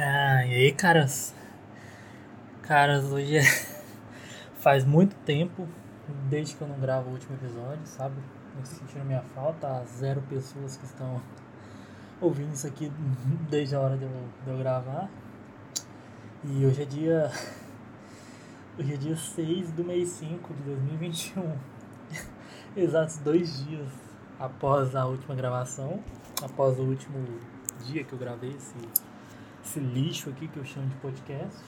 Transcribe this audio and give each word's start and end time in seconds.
Ah, 0.00 0.46
e 0.46 0.54
aí, 0.54 0.72
caras? 0.72 1.34
Caras, 2.62 3.06
hoje 3.06 3.38
é... 3.38 3.42
faz 4.62 4.84
muito 4.84 5.16
tempo 5.24 5.66
desde 6.30 6.54
que 6.54 6.62
eu 6.62 6.68
não 6.68 6.78
gravo 6.78 7.10
o 7.10 7.14
último 7.14 7.34
episódio, 7.34 7.84
sabe? 7.84 8.14
Sentindo 8.62 9.04
minha 9.04 9.22
falta, 9.34 9.66
as 9.66 9.88
zero 9.88 10.22
pessoas 10.22 10.76
que 10.76 10.84
estão 10.84 11.20
ouvindo 12.22 12.54
isso 12.54 12.68
aqui 12.68 12.92
desde 13.50 13.74
a 13.74 13.80
hora 13.80 13.96
de 13.96 14.04
eu, 14.04 14.10
de 14.44 14.50
eu 14.52 14.58
gravar. 14.58 15.10
E 16.44 16.64
hoje 16.64 16.82
é 16.82 16.84
dia. 16.84 17.32
Hoje 18.78 18.94
é 18.94 18.96
dia 18.96 19.16
6 19.16 19.72
do 19.72 19.82
mês 19.82 20.10
5 20.10 20.54
de 20.54 20.62
2021. 20.62 21.56
Exatos 22.76 23.16
dois 23.16 23.66
dias 23.66 23.88
após 24.38 24.94
a 24.94 25.06
última 25.06 25.34
gravação, 25.34 25.98
após 26.40 26.78
o 26.78 26.82
último 26.82 27.18
dia 27.84 28.04
que 28.04 28.12
eu 28.12 28.18
gravei 28.20 28.50
esse 28.50 28.76
esse 29.64 29.80
lixo 29.80 30.30
aqui 30.30 30.48
que 30.48 30.56
eu 30.58 30.64
chamo 30.64 30.86
de 30.86 30.96
podcast. 30.96 31.62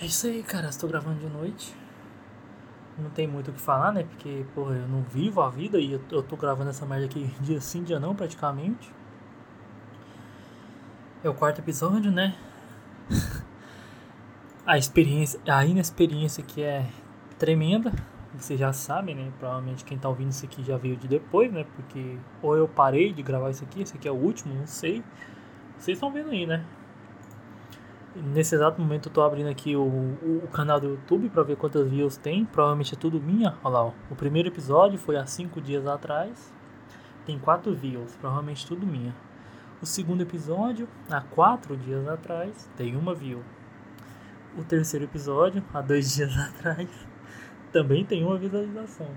É 0.00 0.06
isso 0.06 0.26
aí, 0.26 0.42
cara. 0.42 0.68
Estou 0.68 0.88
gravando 0.88 1.18
de 1.18 1.28
noite. 1.28 1.74
Não 2.96 3.10
tem 3.10 3.26
muito 3.26 3.50
o 3.50 3.54
que 3.54 3.60
falar, 3.60 3.92
né? 3.92 4.04
Porque, 4.04 4.44
porra, 4.54 4.74
eu 4.74 4.88
não 4.88 5.02
vivo 5.02 5.40
a 5.40 5.48
vida 5.48 5.78
e 5.78 5.92
eu, 5.92 6.22
tô 6.22 6.36
gravando 6.36 6.70
essa 6.70 6.86
merda 6.86 7.06
aqui 7.06 7.24
dia 7.40 7.60
sim, 7.60 7.82
dia 7.82 7.98
não, 7.98 8.14
praticamente. 8.14 8.92
É 11.22 11.28
o 11.28 11.34
quarto 11.34 11.60
episódio, 11.60 12.10
né? 12.10 12.36
a 14.66 14.78
experiência, 14.78 15.40
a 15.48 15.64
inexperiência 15.64 16.44
que 16.44 16.62
é 16.62 16.86
tremenda. 17.38 17.92
Vocês 18.34 18.58
já 18.58 18.72
sabem, 18.72 19.16
né? 19.16 19.32
Provavelmente 19.38 19.84
quem 19.84 19.98
tá 19.98 20.08
ouvindo 20.08 20.30
isso 20.30 20.44
aqui 20.44 20.62
já 20.62 20.76
veio 20.76 20.96
de 20.96 21.08
depois, 21.08 21.52
né? 21.52 21.64
Porque 21.74 22.18
ou 22.40 22.56
eu 22.56 22.68
parei 22.68 23.12
de 23.12 23.22
gravar 23.22 23.50
isso 23.50 23.64
aqui, 23.64 23.82
esse 23.82 23.96
aqui 23.96 24.06
é 24.06 24.12
o 24.12 24.14
último, 24.14 24.54
não 24.54 24.66
sei. 24.66 25.02
Vocês 25.78 25.96
estão 25.96 26.10
vendo 26.10 26.30
aí, 26.30 26.44
né? 26.44 26.64
Nesse 28.16 28.56
exato 28.56 28.80
momento 28.80 29.08
eu 29.08 29.12
tô 29.12 29.22
abrindo 29.22 29.48
aqui 29.48 29.76
o, 29.76 29.82
o, 29.82 30.42
o 30.44 30.48
canal 30.48 30.80
do 30.80 30.88
YouTube 30.88 31.28
para 31.28 31.44
ver 31.44 31.56
quantas 31.56 31.88
views 31.88 32.16
tem. 32.16 32.44
Provavelmente 32.44 32.94
é 32.94 32.98
tudo 32.98 33.20
minha. 33.20 33.56
Olha 33.62 33.74
lá, 33.74 33.84
ó. 33.84 33.92
o 34.10 34.16
primeiro 34.16 34.48
episódio 34.48 34.98
foi 34.98 35.16
há 35.16 35.24
5 35.24 35.60
dias 35.60 35.86
atrás. 35.86 36.52
Tem 37.24 37.38
4 37.38 37.72
views, 37.74 38.16
provavelmente 38.16 38.66
tudo 38.66 38.84
minha. 38.84 39.14
O 39.80 39.86
segundo 39.86 40.22
episódio, 40.22 40.88
há 41.08 41.20
4 41.20 41.76
dias 41.76 42.08
atrás, 42.08 42.68
tem 42.76 42.96
uma 42.96 43.14
view. 43.14 43.44
O 44.56 44.64
terceiro 44.64 45.04
episódio, 45.04 45.62
há 45.72 45.80
2 45.80 46.10
dias 46.16 46.36
atrás, 46.36 46.88
também 47.70 48.04
tem 48.04 48.24
uma 48.24 48.36
visualização. 48.36 49.08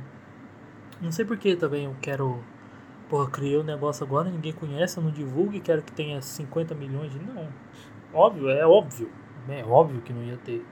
Não 1.02 1.12
sei 1.12 1.26
porque 1.26 1.56
também 1.56 1.86
eu 1.86 1.96
quero 2.00 2.44
porra, 3.12 3.30
criei 3.30 3.58
o 3.58 3.60
um 3.60 3.64
negócio 3.64 4.06
agora, 4.06 4.30
ninguém 4.30 4.54
conhece, 4.54 4.98
eu 4.98 5.04
não 5.04 5.12
divulgo 5.12 5.54
e 5.54 5.60
quero 5.60 5.82
que 5.82 5.92
tenha 5.92 6.22
50 6.22 6.74
milhões. 6.74 7.14
Não. 7.16 7.50
Óbvio, 8.14 8.50
é 8.50 8.66
óbvio. 8.66 9.12
Né? 9.46 9.60
É 9.60 9.66
óbvio 9.66 10.02
que 10.02 10.14
não 10.14 10.24
ia 10.24 10.38
ter. 10.38 10.66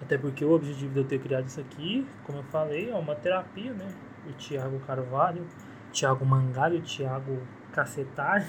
Até 0.00 0.16
porque 0.16 0.42
o 0.42 0.52
objetivo 0.52 0.94
de 0.94 1.00
eu 1.00 1.04
ter 1.04 1.18
criado 1.18 1.46
isso 1.46 1.60
aqui, 1.60 2.08
como 2.24 2.38
eu 2.38 2.42
falei, 2.44 2.90
é 2.90 2.94
uma 2.94 3.14
terapia, 3.14 3.74
né? 3.74 3.92
O 4.26 4.32
Thiago 4.32 4.80
Carvalho, 4.86 5.46
Thiago 5.92 6.24
Mangalho, 6.24 6.78
o 6.78 6.82
Thiago 6.82 7.42
Cacetar, 7.72 8.42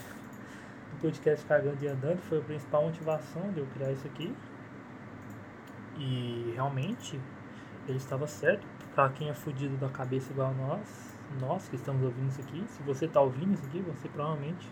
do 0.91 1.01
podcast 1.01 1.45
Cagando 1.45 1.83
e 1.83 1.89
Andando, 1.89 2.19
foi 2.19 2.37
a 2.37 2.41
principal 2.41 2.85
motivação 2.85 3.51
de 3.51 3.59
eu 3.59 3.65
criar 3.73 3.91
isso 3.91 4.07
aqui. 4.07 4.33
E 5.97 6.53
realmente, 6.55 7.19
ele 7.89 7.97
estava 7.97 8.25
certo. 8.25 8.65
Pra 8.95 9.09
quem 9.09 9.29
é 9.29 9.33
fudido 9.33 9.75
da 9.75 9.89
cabeça 9.89 10.31
igual 10.31 10.51
a 10.51 10.53
nós, 10.53 11.11
nós 11.39 11.67
que 11.67 11.75
estamos 11.75 12.03
ouvindo 12.03 12.29
isso 12.29 12.41
aqui, 12.41 12.63
se 12.67 12.83
você 12.83 13.05
está 13.05 13.21
ouvindo 13.21 13.53
isso 13.53 13.65
aqui, 13.65 13.79
você 13.81 14.07
provavelmente, 14.07 14.67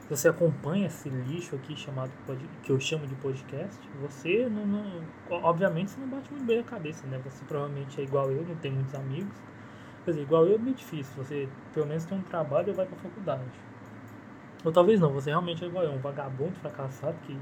se 0.00 0.08
você 0.08 0.28
acompanha 0.28 0.86
esse 0.86 1.08
lixo 1.08 1.56
aqui 1.56 1.76
chamado 1.76 2.10
que 2.62 2.70
eu 2.70 2.80
chamo 2.80 3.06
de 3.06 3.14
podcast, 3.16 3.80
você 4.00 4.48
não, 4.48 4.66
não, 4.66 5.02
obviamente 5.30 5.90
você 5.90 6.00
não 6.00 6.08
bate 6.08 6.30
muito 6.30 6.44
bem 6.44 6.60
a 6.60 6.64
cabeça, 6.64 7.06
né? 7.06 7.20
Você 7.24 7.44
provavelmente 7.44 8.00
é 8.00 8.04
igual 8.04 8.30
eu, 8.30 8.44
não 8.44 8.56
tem 8.56 8.72
muitos 8.72 8.94
amigos. 8.94 9.32
Quer 10.04 10.12
dizer, 10.12 10.22
igual 10.22 10.46
eu 10.46 10.54
é 10.54 10.58
meio 10.58 10.74
difícil, 10.74 11.12
você 11.16 11.48
pelo 11.72 11.86
menos 11.86 12.04
tem 12.04 12.18
um 12.18 12.22
trabalho 12.22 12.70
e 12.70 12.72
vai 12.72 12.86
para 12.86 12.96
faculdade. 12.96 13.50
Ou 14.64 14.72
talvez 14.72 15.00
não, 15.00 15.12
você 15.12 15.30
realmente 15.30 15.64
é 15.64 15.68
igual 15.68 15.84
eu, 15.84 15.92
um 15.92 15.98
vagabundo 15.98 16.54
fracassado 16.56 17.16
que 17.26 17.38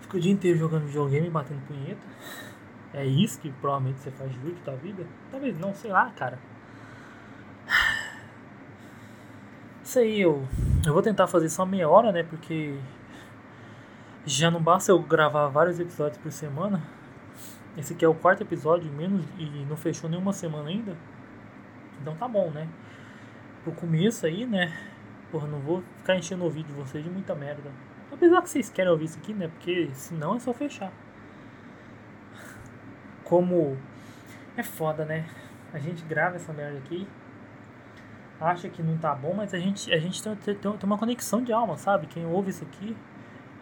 fica 0.00 0.16
o 0.16 0.20
dia 0.20 0.32
inteiro 0.32 0.58
jogando 0.58 0.86
videogame 0.86 1.26
e 1.26 1.30
batendo 1.30 1.60
punheta. 1.66 2.06
É 2.92 3.04
isso 3.04 3.38
que 3.40 3.50
provavelmente 3.50 4.00
você 4.00 4.10
faz 4.10 4.32
de 4.32 4.38
da 4.64 4.74
vida? 4.74 5.06
Talvez 5.30 5.58
não, 5.58 5.74
sei 5.74 5.90
lá, 5.90 6.10
cara. 6.10 6.38
Aí, 9.96 10.20
eu, 10.20 10.46
eu 10.86 10.92
vou 10.92 11.00
tentar 11.00 11.26
fazer 11.26 11.48
só 11.48 11.64
meia 11.64 11.88
hora, 11.88 12.12
né? 12.12 12.22
Porque 12.22 12.78
já 14.26 14.50
não 14.50 14.60
basta 14.60 14.92
eu 14.92 14.98
gravar 14.98 15.48
vários 15.48 15.80
episódios 15.80 16.18
por 16.18 16.30
semana. 16.30 16.82
Esse 17.78 17.94
aqui 17.94 18.04
é 18.04 18.08
o 18.08 18.14
quarto 18.14 18.42
episódio, 18.42 18.92
menos 18.92 19.24
e 19.38 19.64
não 19.68 19.76
fechou 19.76 20.10
nenhuma 20.10 20.34
semana 20.34 20.68
ainda. 20.68 20.94
Então 22.00 22.14
tá 22.14 22.28
bom, 22.28 22.50
né? 22.50 22.68
Pro 23.64 23.72
começo 23.72 24.26
aí, 24.26 24.44
né? 24.44 24.76
Porra, 25.30 25.46
não 25.46 25.60
vou 25.60 25.82
ficar 25.96 26.14
enchendo 26.14 26.42
o 26.42 26.44
ouvido 26.44 26.66
de 26.66 26.72
vocês 26.74 27.02
de 27.02 27.08
muita 27.08 27.34
merda. 27.34 27.70
Apesar 28.12 28.42
que 28.42 28.50
vocês 28.50 28.68
querem 28.68 28.92
ouvir 28.92 29.06
isso 29.06 29.18
aqui, 29.18 29.32
né? 29.32 29.48
Porque 29.48 29.88
senão 29.94 30.36
é 30.36 30.38
só 30.38 30.52
fechar. 30.52 30.92
Como 33.24 33.78
é 34.56 34.62
foda, 34.62 35.06
né? 35.06 35.26
A 35.72 35.78
gente 35.78 36.04
grava 36.04 36.36
essa 36.36 36.52
merda 36.52 36.78
aqui 36.78 37.08
acha 38.40 38.68
que 38.68 38.82
não 38.82 38.96
tá 38.98 39.14
bom, 39.14 39.34
mas 39.34 39.54
a 39.54 39.58
gente, 39.58 39.92
a 39.92 39.98
gente 39.98 40.22
tem, 40.22 40.36
tem, 40.36 40.54
tem 40.54 40.78
uma 40.82 40.98
conexão 40.98 41.42
de 41.42 41.52
alma, 41.52 41.76
sabe? 41.76 42.06
Quem 42.06 42.26
ouve 42.26 42.50
isso 42.50 42.64
aqui 42.64 42.96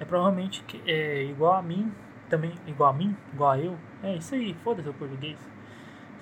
é 0.00 0.04
provavelmente 0.04 0.62
que 0.64 0.82
é 0.86 1.24
igual 1.24 1.54
a 1.54 1.62
mim, 1.62 1.92
também 2.28 2.52
igual 2.66 2.90
a 2.90 2.92
mim, 2.92 3.16
igual 3.32 3.50
a 3.52 3.58
eu. 3.58 3.76
É 4.02 4.16
isso 4.16 4.34
aí, 4.34 4.54
foda-se 4.64 4.88
o 4.88 4.94
português. 4.94 5.38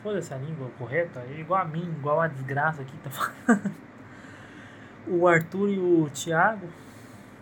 Foda-se 0.02 0.34
a 0.34 0.36
língua 0.36 0.68
correta, 0.78 1.20
é 1.20 1.40
igual 1.40 1.62
a 1.62 1.64
mim, 1.64 1.82
igual 1.98 2.20
a 2.20 2.26
desgraça 2.26 2.82
aqui 2.82 2.96
tá 2.98 3.10
falando. 3.10 3.72
o 5.06 5.26
Arthur 5.26 5.68
e 5.70 5.78
o 5.78 6.10
Thiago. 6.10 6.68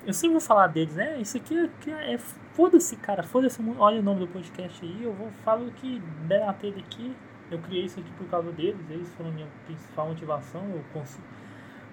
Eu 0.07 0.15
sempre 0.15 0.33
vou 0.33 0.41
falar 0.41 0.67
deles, 0.69 0.95
né? 0.95 1.19
Isso 1.21 1.37
aqui 1.37 1.71
é, 1.89 2.15
é 2.15 2.19
foda-se, 2.55 2.97
cara, 2.97 3.23
foda-se. 3.23 3.61
Olha 3.79 4.01
o 4.01 4.03
nome 4.03 4.21
do 4.21 4.29
podcast 4.29 4.85
aí, 4.85 5.03
eu 5.03 5.13
vou 5.13 5.31
falar 5.45 5.63
o 5.63 5.71
que 5.73 6.01
der 6.27 6.47
na 6.47 6.53
telha 6.53 6.79
aqui. 6.79 7.15
Eu 7.51 7.59
criei 7.59 7.85
isso 7.85 7.99
aqui 7.99 8.11
por 8.13 8.27
causa 8.29 8.53
deles, 8.53 8.89
eles 8.89 9.09
foram 9.15 9.33
minha 9.33 9.49
principal 9.67 10.09
motivação. 10.09 10.63
O 10.63 10.85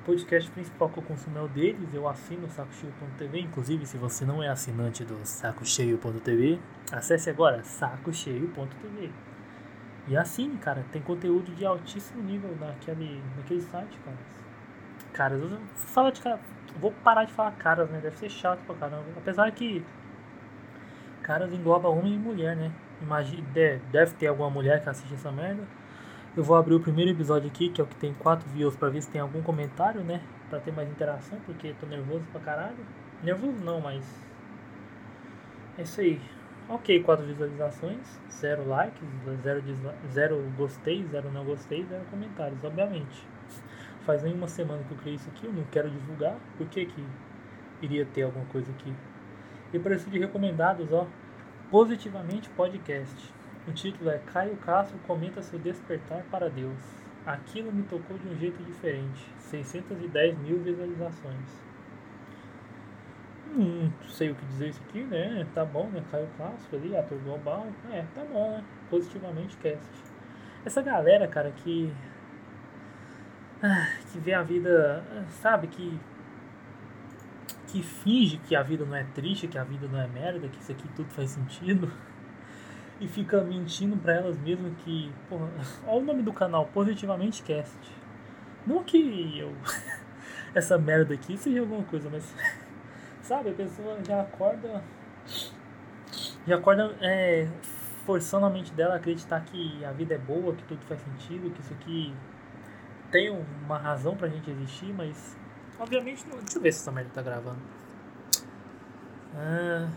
podcast 0.05 0.51
principal 0.51 0.89
que 0.89 0.99
eu 0.99 1.03
consumo 1.03 1.37
é 1.39 1.41
o 1.41 1.47
deles, 1.47 1.93
eu 1.93 2.07
assino 2.07 2.47
sacocheio.tv. 2.49 3.39
Inclusive, 3.39 3.85
se 3.85 3.97
você 3.97 4.23
não 4.23 4.43
é 4.43 4.49
assinante 4.49 5.03
do 5.03 5.17
sacocheio.tv, 5.25 6.59
acesse 6.91 7.29
agora 7.29 7.63
sacocheio.tv. 7.63 9.11
E 10.07 10.15
assine, 10.15 10.57
cara, 10.57 10.85
tem 10.91 11.01
conteúdo 11.01 11.53
de 11.53 11.65
altíssimo 11.65 12.23
nível 12.23 12.55
naquele, 12.59 13.21
naquele 13.35 13.61
site, 13.61 13.97
cara. 14.05 14.17
Caras, 15.11 15.41
eu 15.41 15.59
falo 15.73 16.11
de 16.11 16.21
cara. 16.21 16.39
Vou 16.79 16.91
parar 17.03 17.25
de 17.25 17.33
falar 17.33 17.51
caras, 17.53 17.89
né? 17.89 17.99
Deve 17.99 18.15
ser 18.17 18.29
chato 18.29 18.59
pra 18.65 18.75
caramba. 18.75 19.03
Apesar 19.17 19.51
que 19.51 19.83
caras 21.23 21.51
engloba 21.51 21.89
homem 21.89 22.13
e 22.13 22.17
mulher, 22.17 22.55
né? 22.55 22.71
Imagine, 23.01 23.43
deve 23.91 24.13
ter 24.13 24.27
alguma 24.27 24.49
mulher 24.49 24.81
que 24.81 24.89
assiste 24.89 25.13
essa 25.13 25.31
merda. 25.31 25.63
Eu 26.35 26.43
vou 26.43 26.55
abrir 26.55 26.75
o 26.75 26.79
primeiro 26.79 27.11
episódio 27.11 27.47
aqui, 27.47 27.69
que 27.69 27.81
é 27.81 27.83
o 27.83 27.87
que 27.87 27.95
tem 27.95 28.13
4 28.13 28.47
views, 28.49 28.75
pra 28.75 28.89
ver 28.89 29.01
se 29.01 29.09
tem 29.09 29.21
algum 29.21 29.41
comentário, 29.41 30.01
né? 30.01 30.21
Pra 30.49 30.59
ter 30.59 30.71
mais 30.71 30.89
interação, 30.89 31.39
porque 31.45 31.73
tô 31.79 31.85
nervoso 31.85 32.23
pra 32.31 32.41
caralho. 32.41 32.77
Nervoso 33.23 33.57
não, 33.63 33.81
mas. 33.81 34.03
É 35.77 35.81
isso 35.81 36.01
aí. 36.01 36.21
Ok, 36.69 37.01
4 37.01 37.25
visualizações, 37.25 38.19
0 38.29 38.67
likes, 38.67 39.07
0 39.41 39.63
zero 40.11 40.43
gostei, 40.57 41.05
0 41.05 41.31
não 41.31 41.45
gostei, 41.45 41.85
0 41.85 42.03
comentários, 42.11 42.61
obviamente. 42.63 43.25
Faz 44.05 44.21
nem 44.21 44.33
uma 44.33 44.47
semana 44.47 44.83
que 44.83 44.91
eu 44.91 44.97
criei 44.97 45.15
isso 45.15 45.29
aqui, 45.29 45.45
eu 45.45 45.53
não 45.53 45.63
quero 45.71 45.89
divulgar. 45.89 46.35
Por 46.57 46.67
que 46.67 46.85
que 46.85 47.03
iria 47.81 48.05
ter 48.05 48.23
alguma 48.23 48.45
coisa 48.47 48.69
aqui? 48.71 48.93
E 49.73 49.79
preço 49.79 50.09
de 50.09 50.19
recomendados, 50.19 50.91
ó. 50.91 51.07
Positivamente 51.69 52.49
Podcast. 52.51 53.33
O 53.67 53.73
título 53.73 54.09
é 54.09 54.19
Caio 54.19 54.55
Castro 54.55 54.97
comenta 55.05 55.41
seu 55.41 55.59
despertar 55.59 56.23
para 56.31 56.49
Deus. 56.49 56.79
Aquilo 57.25 57.73
me 57.73 57.83
tocou 57.83 58.17
de 58.17 58.25
um 58.25 58.37
jeito 58.37 58.63
diferente. 58.63 59.29
610 59.37 60.37
mil 60.37 60.59
visualizações. 60.63 61.61
Hum, 63.53 63.91
não 64.01 64.09
sei 64.09 64.31
o 64.31 64.35
que 64.35 64.45
dizer 64.45 64.69
isso 64.69 64.81
aqui, 64.87 65.03
né? 65.03 65.45
Tá 65.53 65.65
bom, 65.65 65.89
né? 65.89 66.01
Caio 66.09 66.29
Castro 66.37 66.77
ali, 66.77 66.95
ator 66.95 67.17
global. 67.19 67.67
É, 67.91 68.05
tá 68.15 68.23
bom, 68.23 68.51
né? 68.51 68.63
Positivamente 68.89 69.57
Cast. 69.57 69.91
Essa 70.63 70.81
galera, 70.81 71.27
cara, 71.27 71.51
que. 71.51 71.93
Ah, 73.61 73.89
que 74.09 74.19
vê 74.19 74.33
a 74.33 74.41
vida. 74.41 75.03
Sabe, 75.41 75.67
que 75.67 75.99
que 77.67 77.83
finge 77.83 78.37
que 78.37 78.55
a 78.55 78.63
vida 78.63 78.85
não 78.85 78.95
é 78.95 79.03
triste, 79.03 79.47
que 79.47 79.57
a 79.57 79.63
vida 79.63 79.87
não 79.87 79.99
é 79.99 80.07
merda, 80.07 80.47
que 80.47 80.59
isso 80.59 80.71
aqui 80.71 80.87
tudo 80.95 81.09
faz 81.11 81.31
sentido. 81.31 81.91
E 82.99 83.07
fica 83.07 83.43
mentindo 83.43 83.95
para 83.95 84.15
elas 84.15 84.39
mesmas 84.39 84.73
que, 84.83 85.13
porra, 85.29 85.47
olha 85.85 86.01
o 86.01 86.03
nome 86.03 86.23
do 86.23 86.33
canal, 86.33 86.65
Positivamente 86.73 87.43
Cast. 87.43 87.77
Não 88.65 88.83
que 88.83 89.37
eu 89.37 89.53
essa 90.55 90.79
merda 90.79 91.13
aqui 91.13 91.37
seja 91.37 91.59
alguma 91.59 91.83
coisa, 91.83 92.09
mas 92.09 92.33
Sabe, 93.27 93.49
a 93.49 93.53
pessoa 93.53 93.99
já 94.07 94.21
acorda. 94.21 94.81
Já 96.47 96.55
acorda 96.55 96.95
é, 97.01 97.45
forçando 98.05 98.45
a 98.45 98.49
mente 98.49 98.71
dela 98.71 98.93
a 98.93 98.95
acreditar 98.95 99.41
que 99.41 99.83
a 99.83 99.91
vida 99.91 100.15
é 100.15 100.17
boa, 100.17 100.55
que 100.55 100.63
tudo 100.63 100.79
faz 100.85 101.01
sentido, 101.01 101.51
que 101.51 101.59
isso 101.59 101.73
aqui 101.73 102.15
tem 103.11 103.29
uma 103.29 103.77
razão 103.77 104.15
pra 104.15 104.29
gente 104.29 104.49
existir, 104.49 104.93
mas 104.93 105.37
obviamente 105.79 106.25
não. 106.27 106.37
Deixa 106.39 106.57
eu 106.57 106.61
ver 106.61 106.71
se 106.71 106.81
essa 106.81 106.91
merda 106.91 107.11
tá 107.13 107.21
gravando. 107.21 107.59
Ah, 109.35 109.89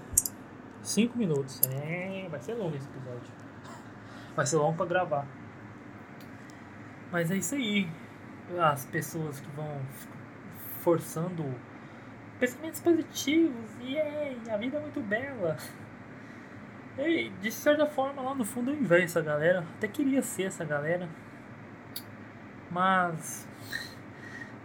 cinco 0.82 1.16
minutos. 1.18 1.60
É, 1.70 2.28
vai 2.30 2.40
ser 2.40 2.54
longo 2.54 2.76
esse 2.76 2.88
episódio. 2.88 3.32
Vai 4.36 4.46
ser 4.46 4.56
longo 4.56 4.76
pra 4.76 4.86
gravar. 4.86 5.26
Mas 7.10 7.30
é 7.30 7.36
isso 7.36 7.54
aí. 7.54 7.88
As 8.58 8.84
pessoas 8.84 9.40
que 9.40 9.50
vão 9.50 9.80
forçando 10.80 11.44
pensamentos 12.38 12.80
positivos 12.80 13.70
e 13.80 13.92
yeah, 13.94 14.54
a 14.54 14.56
vida 14.56 14.78
é 14.78 14.80
muito 14.80 15.00
bela. 15.00 15.56
E 16.98 17.30
de 17.40 17.50
certa 17.50 17.86
forma, 17.86 18.20
lá 18.22 18.34
no 18.34 18.44
fundo 18.44 18.70
eu 18.70 18.74
invejo 18.74 19.04
essa 19.04 19.22
galera. 19.22 19.64
Até 19.76 19.88
queria 19.88 20.22
ser 20.22 20.44
essa 20.44 20.64
galera. 20.64 21.08
Mas. 22.70 23.48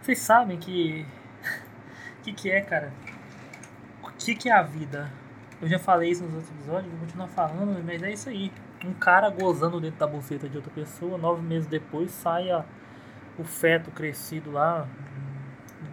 Vocês 0.05 0.19
sabem 0.19 0.55
que. 0.59 1.03
O 2.19 2.21
que, 2.21 2.33
que 2.33 2.51
é, 2.51 2.61
cara? 2.61 2.93
O 4.03 4.11
que, 4.11 4.35
que 4.35 4.49
é 4.49 4.53
a 4.53 4.61
vida? 4.61 5.11
Eu 5.59 5.67
já 5.67 5.79
falei 5.79 6.11
isso 6.11 6.23
nos 6.23 6.35
outros 6.35 6.51
episódios, 6.51 6.91
vou 6.91 6.99
continuar 6.99 7.27
falando, 7.29 7.83
mas 7.83 8.03
é 8.03 8.11
isso 8.11 8.29
aí. 8.29 8.51
Um 8.85 8.93
cara 8.93 9.31
gozando 9.31 9.81
dentro 9.81 9.97
da 9.97 10.05
buceta 10.05 10.47
de 10.47 10.57
outra 10.57 10.71
pessoa, 10.71 11.17
nove 11.17 11.41
meses 11.41 11.67
depois 11.67 12.11
sai 12.11 12.51
a, 12.51 12.63
o 13.39 13.43
feto 13.43 13.89
crescido 13.89 14.51
lá, 14.51 14.87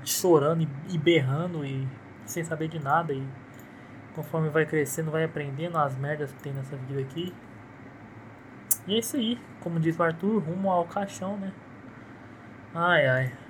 chorando 0.05 0.63
e, 0.63 0.69
e 0.91 0.99
berrando 0.99 1.65
e 1.65 1.89
sem 2.27 2.45
saber 2.45 2.69
de 2.69 2.79
nada. 2.79 3.15
E 3.15 3.27
conforme 4.15 4.51
vai 4.51 4.67
crescendo, 4.67 5.11
vai 5.11 5.25
aprendendo 5.25 5.79
as 5.79 5.97
merdas 5.97 6.31
que 6.33 6.43
tem 6.43 6.53
nessa 6.53 6.77
vida 6.77 7.01
aqui. 7.01 7.33
E 8.87 8.95
é 8.95 8.99
isso 8.99 9.17
aí, 9.17 9.41
como 9.61 9.81
diz 9.81 9.99
o 9.99 10.03
Arthur, 10.03 10.39
rumo 10.39 10.71
ao 10.71 10.85
caixão, 10.85 11.39
né? 11.39 11.51
Ai 12.75 13.07
ai. 13.07 13.43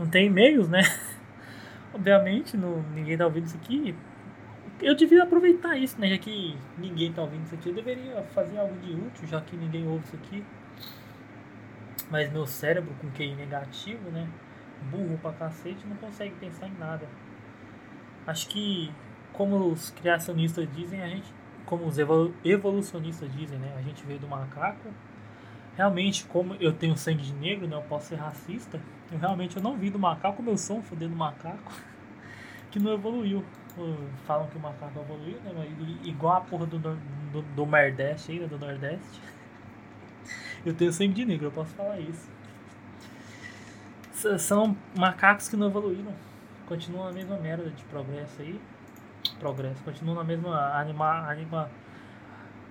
Não 0.00 0.08
tem 0.08 0.28
e-mails, 0.28 0.66
né? 0.66 0.80
Obviamente, 1.92 2.56
não, 2.56 2.82
ninguém 2.94 3.18
tá 3.18 3.26
ouvindo 3.26 3.44
isso 3.44 3.56
aqui. 3.58 3.94
Eu 4.80 4.94
devia 4.94 5.24
aproveitar 5.24 5.76
isso, 5.76 6.00
né? 6.00 6.08
Já 6.08 6.16
que 6.16 6.56
ninguém 6.78 7.12
tá 7.12 7.20
ouvindo 7.20 7.44
isso 7.44 7.54
aqui, 7.54 7.68
eu 7.68 7.74
deveria 7.74 8.22
fazer 8.34 8.56
algo 8.56 8.74
de 8.80 8.94
útil, 8.94 9.28
já 9.28 9.42
que 9.42 9.54
ninguém 9.54 9.86
ouve 9.86 10.02
isso 10.06 10.16
aqui. 10.16 10.42
Mas 12.10 12.32
meu 12.32 12.46
cérebro, 12.46 12.94
com 12.98 13.10
QI 13.10 13.34
negativo, 13.34 14.10
né? 14.10 14.26
Burro 14.90 15.18
pra 15.20 15.32
cacete, 15.32 15.86
não 15.86 15.96
consegue 15.96 16.34
pensar 16.36 16.66
em 16.66 16.78
nada. 16.78 17.06
Acho 18.26 18.48
que 18.48 18.90
como 19.34 19.70
os 19.70 19.90
criacionistas 19.90 20.66
dizem, 20.74 21.02
a 21.02 21.08
gente, 21.08 21.30
como 21.66 21.84
os 21.84 21.98
evolucionistas 22.42 23.30
dizem, 23.34 23.58
né, 23.58 23.74
a 23.76 23.82
gente 23.82 24.02
veio 24.06 24.18
do 24.18 24.26
macaco. 24.26 24.88
Realmente, 25.76 26.24
como 26.24 26.54
eu 26.54 26.72
tenho 26.72 26.96
sangue 26.96 27.22
de 27.22 27.34
negro, 27.34 27.68
né, 27.68 27.76
eu 27.76 27.82
posso 27.82 28.06
ser 28.06 28.16
racista. 28.16 28.80
Eu 29.10 29.18
realmente 29.18 29.56
eu 29.56 29.62
não 29.62 29.76
vi 29.76 29.90
do 29.90 29.98
macaco 29.98 30.36
como 30.36 30.50
eu 30.50 30.56
sou 30.56 30.78
um 30.78 30.82
fudendo 30.82 31.14
macaco 31.14 31.72
que 32.70 32.78
não 32.78 32.92
evoluiu. 32.92 33.44
Falam 34.26 34.46
que 34.48 34.56
o 34.56 34.60
macaco 34.60 34.98
evoluiu, 35.00 35.40
né, 35.40 35.52
mas 35.56 36.06
igual 36.06 36.36
a 36.36 36.40
porra 36.40 36.66
do, 36.66 36.78
do, 36.78 37.42
do 37.42 37.66
Nordeste 37.66 38.32
aí, 38.32 38.40
né, 38.40 38.46
do 38.46 38.58
Nordeste. 38.58 39.20
Eu 40.64 40.74
tenho 40.74 40.92
sangue 40.92 41.14
de 41.14 41.24
negro, 41.24 41.46
eu 41.46 41.52
posso 41.52 41.74
falar 41.74 41.98
isso. 41.98 42.28
São 44.38 44.76
macacos 44.96 45.48
que 45.48 45.56
não 45.56 45.68
evoluíram. 45.68 46.12
Continuam 46.66 47.08
a 47.08 47.12
mesma 47.12 47.36
merda 47.36 47.70
de 47.70 47.82
progresso 47.84 48.42
aí 48.42 48.60
progresso. 49.38 49.82
Continua 49.82 50.16
na 50.16 50.24
mesma 50.24 50.78
anima, 50.78 51.28
anima 51.28 51.70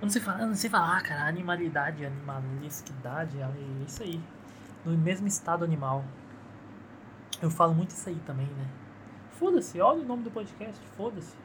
eu 0.01 0.03
não 0.03 0.09
sei 0.09 0.21
falar, 0.21 0.45
não 0.45 0.55
sei 0.55 0.69
falar, 0.69 1.01
cara. 1.03 1.27
Animalidade, 1.27 2.05
animalisquidade, 2.05 3.37
é 3.41 3.49
isso 3.85 4.01
aí. 4.03 4.21
No 4.85 4.97
mesmo 4.97 5.27
estado 5.27 5.65
animal. 5.65 6.05
Eu 7.41 7.49
falo 7.49 7.73
muito 7.73 7.91
isso 7.91 8.09
aí 8.09 8.19
também, 8.25 8.45
né? 8.45 8.67
Foda-se, 9.31 9.79
olha 9.79 10.01
o 10.01 10.05
nome 10.05 10.23
do 10.23 10.31
podcast, 10.31 10.85
foda-se. 10.97 11.35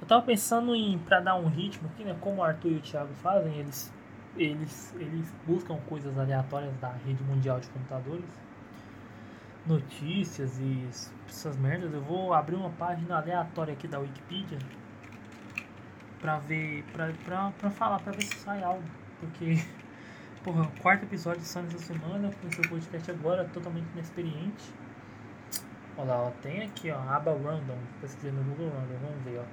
Eu 0.00 0.06
tava 0.06 0.22
pensando 0.22 0.74
em, 0.74 0.98
pra 0.98 1.20
dar 1.20 1.36
um 1.36 1.46
ritmo 1.48 1.88
aqui, 1.88 2.04
né? 2.04 2.16
Como 2.20 2.40
o 2.40 2.44
Arthur 2.44 2.72
e 2.72 2.76
o 2.76 2.80
Thiago 2.80 3.14
fazem, 3.14 3.54
eles, 3.54 3.92
eles, 4.36 4.94
eles 4.98 5.32
buscam 5.46 5.76
coisas 5.88 6.18
aleatórias 6.18 6.74
da 6.78 6.90
rede 6.90 7.22
mundial 7.22 7.60
de 7.60 7.68
computadores 7.68 8.24
notícias 9.66 10.58
e 10.58 10.88
essas 11.28 11.56
merdas, 11.56 11.92
eu 11.92 12.00
vou 12.00 12.32
abrir 12.32 12.56
uma 12.56 12.70
página 12.70 13.18
aleatória 13.18 13.72
aqui 13.72 13.86
da 13.86 13.98
Wikipedia 13.98 14.58
pra 16.20 16.38
ver, 16.38 16.84
pra, 16.92 17.12
pra, 17.24 17.52
pra 17.52 17.70
falar, 17.70 18.00
pra 18.00 18.12
ver 18.12 18.22
se 18.22 18.36
sai 18.36 18.62
algo. 18.62 18.82
Porque, 19.20 19.62
porra, 20.42 20.66
quarto 20.80 21.04
episódio 21.04 21.42
só 21.42 21.60
nessa 21.60 21.78
semana, 21.78 22.30
comecei 22.40 22.64
o 22.64 22.68
podcast 22.68 23.10
agora, 23.10 23.44
totalmente 23.46 23.86
inexperiente. 23.92 24.72
Olha 25.96 26.08
lá, 26.08 26.22
ó, 26.22 26.30
tem 26.42 26.62
aqui, 26.62 26.90
ó, 26.90 26.98
aba 26.98 27.32
random, 27.32 27.76
pesquisei 28.00 28.32
no 28.32 28.42
Google 28.44 28.70
Random, 28.70 28.98
vamos 29.02 29.24
ver, 29.24 29.40
ó. 29.40 29.44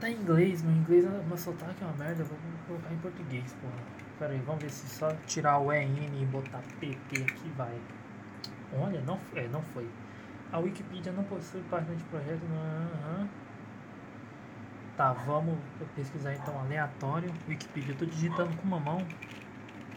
Tá 0.00 0.10
em 0.10 0.16
inglês, 0.16 0.62
meu 0.62 0.74
inglês, 0.74 1.04
meu 1.04 1.36
sotaque 1.36 1.82
é 1.82 1.86
uma 1.86 1.96
merda, 1.96 2.24
vou 2.24 2.36
colocar 2.66 2.92
em 2.92 2.98
português, 2.98 3.54
porra. 3.54 3.74
Pera 4.18 4.32
aí, 4.32 4.40
vamos 4.40 4.62
ver 4.62 4.70
se 4.70 4.86
só 4.88 5.10
tirar 5.26 5.58
o 5.58 5.72
EN 5.72 6.20
e 6.20 6.26
botar 6.26 6.62
PP 6.78 7.22
aqui 7.22 7.48
vai. 7.56 7.80
Olha, 8.78 9.00
não, 9.00 9.18
é, 9.34 9.48
não 9.48 9.62
foi. 9.62 9.88
A 10.52 10.58
Wikipedia 10.58 11.12
não 11.12 11.24
possui 11.24 11.62
página 11.70 11.96
de 11.96 12.04
projeto. 12.04 12.42
Uhum. 12.42 13.28
Tá, 14.96 15.12
vamos 15.12 15.58
pesquisar 15.96 16.34
então 16.34 16.58
aleatório. 16.60 17.32
Wikipedia, 17.48 17.92
eu 17.92 17.98
tô 17.98 18.04
digitando 18.04 18.56
com 18.56 18.62
uma 18.62 18.78
mão 18.78 18.98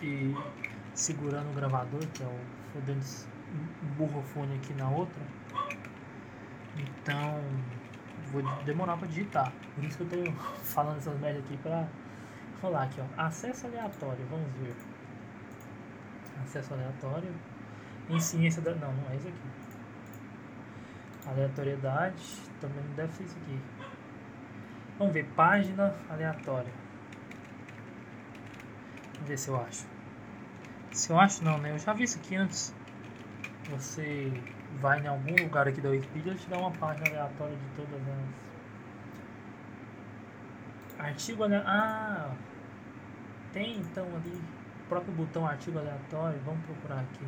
e 0.02 0.36
segurando 0.94 1.50
o 1.52 1.54
gravador, 1.54 2.06
que 2.14 2.24
é 2.24 2.26
o 2.26 2.40
fodendo 2.74 3.04
burrofone 3.98 4.56
aqui 4.56 4.74
na 4.74 4.90
outra. 4.90 5.22
Então, 6.78 7.42
vou 8.32 8.42
demorar 8.64 8.98
para 8.98 9.08
digitar. 9.08 9.52
Por 9.76 9.84
isso 9.84 9.98
que 9.98 10.16
eu 10.16 10.26
tô 10.26 10.32
falando 10.64 10.98
essas 10.98 11.20
merdas 11.20 11.44
aqui 11.44 11.58
para 11.58 11.88
falar 12.62 12.84
aqui, 12.84 13.02
ó. 13.02 13.22
Acesso 13.22 13.68
aleatório, 13.68 14.26
vamos 14.30 14.52
ver. 14.60 14.76
Acesso 16.44 16.74
aleatório. 16.74 17.34
Em 18.10 18.20
ciência 18.20 18.62
da. 18.62 18.74
Não, 18.76 18.94
não 18.94 19.12
é 19.12 19.16
isso 19.16 19.28
aqui. 19.28 19.48
Aleatoriedade. 21.30 22.42
Também 22.62 22.84
não 22.84 22.96
deve 22.96 23.12
ser 23.14 23.24
isso 23.24 23.38
aqui. 23.42 23.60
Vamos 24.98 25.14
ver. 25.14 25.26
Página 25.36 25.94
aleatória. 26.10 26.72
Ver 29.26 29.38
se 29.38 29.50
eu 29.50 29.62
acho. 29.62 29.86
Se 30.92 31.10
eu 31.12 31.20
acho, 31.20 31.44
não, 31.44 31.58
né? 31.58 31.72
Eu 31.72 31.80
já 31.80 31.94
vi 31.94 32.04
isso 32.04 32.18
aqui 32.18 32.36
antes. 32.36 32.74
Você 33.70 34.32
vai 34.80 35.02
em 35.02 35.08
algum 35.08 35.36
lugar 35.36 35.68
aqui 35.68 35.82
da 35.82 35.90
Wikipedia 35.90 36.34
e 36.34 36.36
te 36.38 36.50
dá 36.50 36.58
uma 36.58 36.72
página 36.72 37.10
aleatória 37.10 37.56
de 37.56 37.66
todas 37.76 38.02
as. 40.98 41.06
Artigo 41.06 41.44
aleatório. 41.44 41.72
Ah! 41.72 42.32
Tem 43.54 43.78
então 43.78 44.06
ali 44.16 44.42
o 44.86 44.90
próprio 44.90 45.14
botão 45.14 45.46
artigo 45.46 45.78
aleatório. 45.80 46.40
Vamos 46.46 46.66
procurar 46.66 47.02
aqui 47.02 47.26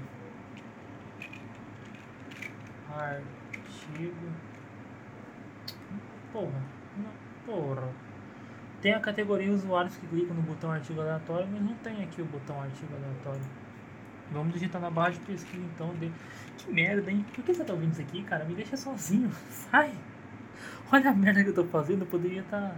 artigo. 3.00 4.16
Porra, 6.32 6.62
não, 6.98 7.12
porra. 7.46 7.90
Tem 8.82 8.94
a 8.94 9.00
categoria 9.00 9.52
usuários 9.52 9.96
que 9.98 10.08
clicam 10.08 10.36
no 10.36 10.42
botão 10.42 10.72
artigo 10.72 11.02
aleatório, 11.02 11.48
mas 11.52 11.62
não 11.62 11.74
tem 11.76 12.02
aqui 12.04 12.22
o 12.22 12.26
botão 12.26 12.62
artigo 12.62 12.94
aleatório. 12.96 13.42
Vamos 14.32 14.54
digitar 14.54 14.80
na 14.80 14.90
barra 14.90 15.10
de 15.10 15.20
pesquisa 15.20 15.64
então. 15.64 15.94
De... 15.96 16.12
Que 16.58 16.72
merda, 16.72 17.12
hein? 17.12 17.26
Por 17.34 17.44
que 17.44 17.54
você 17.54 17.64
tá 17.64 17.74
ouvindo 17.74 17.92
isso 17.94 18.02
aqui, 18.02 18.24
cara? 18.24 18.46
Me 18.46 18.54
deixa 18.54 18.78
sozinho. 18.78 19.32
Sai! 19.50 19.94
Olha 20.92 21.10
a 21.10 21.14
merda 21.14 21.44
que 21.44 21.50
eu 21.50 21.56
tô 21.56 21.66
fazendo. 21.66 22.04
Eu 22.04 22.08
poderia 22.08 22.42
estar. 22.42 22.70
Tá... 22.70 22.76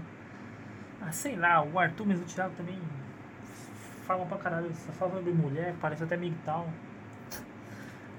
Ah, 1.01 1.12
sei 1.12 1.36
lá, 1.36 1.63
o 1.63 1.77
Arthur, 1.77 2.08
mas 2.08 2.22
o 2.22 2.24
Thiago 2.24 2.53
também 2.55 2.79
falam 4.05 4.27
pra 4.27 4.38
caralho. 4.38 4.72
Só 4.75 4.91
falam 4.93 5.22
de 5.22 5.31
mulher, 5.31 5.75
parece 5.81 6.03
até 6.03 6.15
migtal. 6.15 6.70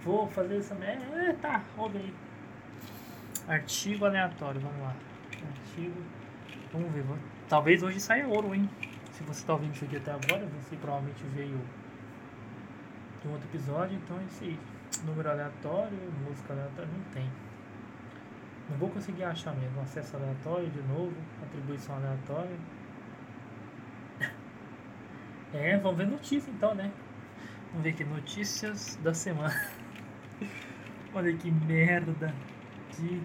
Vou 0.04 0.28
fazer 0.28 0.58
essa 0.58 0.74
merda. 0.74 1.04
É, 1.16 1.32
tá, 1.34 1.62
ouve 1.78 1.98
aí. 1.98 2.14
Artigo 3.48 4.04
aleatório, 4.04 4.60
vamos 4.60 4.80
lá. 4.80 4.94
Artigo. 5.32 6.00
Vamos 6.72 6.92
ver. 6.92 7.02
Vamos... 7.02 7.31
Talvez 7.52 7.82
hoje 7.82 8.00
saia 8.00 8.26
ouro, 8.26 8.54
hein? 8.54 8.66
Se 9.10 9.22
você 9.24 9.44
tá 9.44 9.52
ouvindo 9.52 9.74
isso 9.74 9.84
aqui 9.84 9.98
até 9.98 10.10
agora, 10.10 10.46
você 10.62 10.74
provavelmente 10.74 11.22
veio 11.34 11.60
de 13.20 13.28
um 13.28 13.32
outro 13.32 13.46
episódio, 13.46 13.94
então 13.94 14.16
aí. 14.40 14.58
Número 15.04 15.28
aleatório, 15.28 15.98
música 16.26 16.54
aleatória, 16.54 16.90
não 16.90 17.04
tem. 17.12 17.30
Não 18.70 18.78
vou 18.78 18.88
conseguir 18.88 19.24
achar 19.24 19.54
mesmo. 19.54 19.82
Acesso 19.82 20.16
aleatório 20.16 20.70
de 20.70 20.80
novo, 20.84 21.12
atribuição 21.42 21.94
aleatória. 21.96 22.56
É, 25.52 25.76
vamos 25.76 25.98
ver 25.98 26.06
notícia 26.06 26.50
então, 26.50 26.74
né? 26.74 26.90
Vamos 27.66 27.82
ver 27.82 27.90
aqui, 27.90 28.02
notícias 28.04 28.98
da 29.02 29.12
semana. 29.12 29.54
Olha 31.12 31.36
que 31.36 31.50
merda 31.50 32.34
de. 32.96 33.20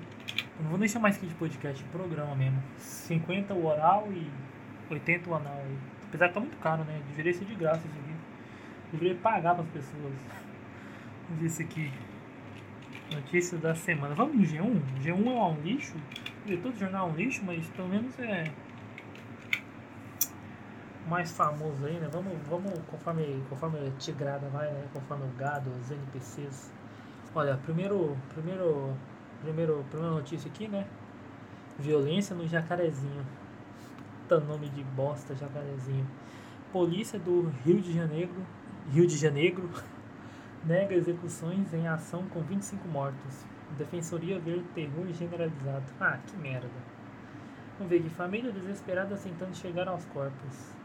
Eu 0.58 0.64
não 0.64 0.72
vou 0.72 0.80
deixar 0.80 1.00
mais 1.00 1.16
aqui 1.18 1.28
de 1.28 1.36
podcast, 1.36 1.84
programa 1.86 2.36
mesmo. 2.36 2.62
50 2.80 3.54
o 3.54 3.66
oral 3.68 4.08
e 4.12 4.28
80 4.90 5.30
o 5.30 5.36
anal 5.36 5.54
aí. 5.54 5.78
Apesar 6.08 6.30
que 6.30 6.34
tá 6.34 6.40
muito 6.40 6.58
caro, 6.58 6.84
né? 6.84 7.00
Deveria 7.10 7.34
ser 7.34 7.46
de 7.46 7.54
graça 7.54 7.86
isso 7.86 8.00
aqui. 8.00 8.16
Deveria 8.92 9.16
pagar 9.22 9.54
para 9.54 9.64
as 9.64 9.70
pessoas. 9.70 10.14
Vamos 11.28 11.42
ver 11.42 11.46
isso 11.46 11.62
aqui. 11.62 11.94
Notícias 13.14 13.62
da 13.62 13.76
semana. 13.76 14.16
Vamos 14.16 14.36
no 14.36 14.42
G1? 14.42 14.82
G1 15.04 15.28
é 15.28 15.44
um 15.44 15.62
lixo. 15.62 15.96
Todo 16.64 16.80
jornal 16.80 17.10
é 17.10 17.12
um 17.12 17.16
lixo, 17.16 17.44
mas 17.46 17.68
pelo 17.68 17.90
menos 17.90 18.18
é 18.20 18.52
mais 21.08 21.32
famoso 21.32 21.86
aí, 21.86 22.00
né? 22.00 22.10
Vamos, 22.12 22.34
vamos 22.48 22.74
conforme, 22.90 23.44
conforme 23.50 23.80
a 23.88 23.92
tigrada 23.92 24.48
vai, 24.50 24.72
né? 24.72 24.88
Conforme 24.94 25.26
o 25.26 25.38
gado, 25.38 25.70
os 25.70 25.92
NPCs. 25.92 26.72
Olha, 27.36 27.58
primeiro, 27.58 28.18
primeiro, 28.34 28.96
primeiro, 29.42 29.84
primeira 29.90 30.16
notícia 30.16 30.50
aqui, 30.50 30.68
né? 30.68 30.86
Violência 31.80 32.36
no 32.36 32.48
Jacarezinho. 32.48 33.26
Puta 34.22 34.40
nome 34.40 34.70
de 34.70 34.84
bosta, 34.84 35.36
Jacarezinho. 35.36 36.06
Polícia 36.72 37.18
do 37.18 37.52
Rio 37.64 37.80
de 37.80 37.94
Janeiro, 37.94 38.34
Rio 38.92 39.08
de 39.08 39.18
Janeiro, 39.18 39.70
nega 40.66 40.96
execuções 40.96 41.74
em 41.74 41.88
ação 41.88 42.24
com 42.28 42.42
25 42.42 42.88
mortos. 42.88 43.46
Defensoria 43.78 44.40
vê 44.40 44.62
terror 44.74 45.06
generalizado. 45.14 45.86
Ah, 46.00 46.18
que 46.26 46.36
merda. 46.38 46.70
Vamos 47.78 47.92
ver 47.92 48.00
aqui. 48.00 48.10
Família 48.10 48.52
desesperada 48.52 49.16
tentando 49.16 49.56
chegar 49.56 49.88
aos 49.88 50.04
corpos. 50.06 50.76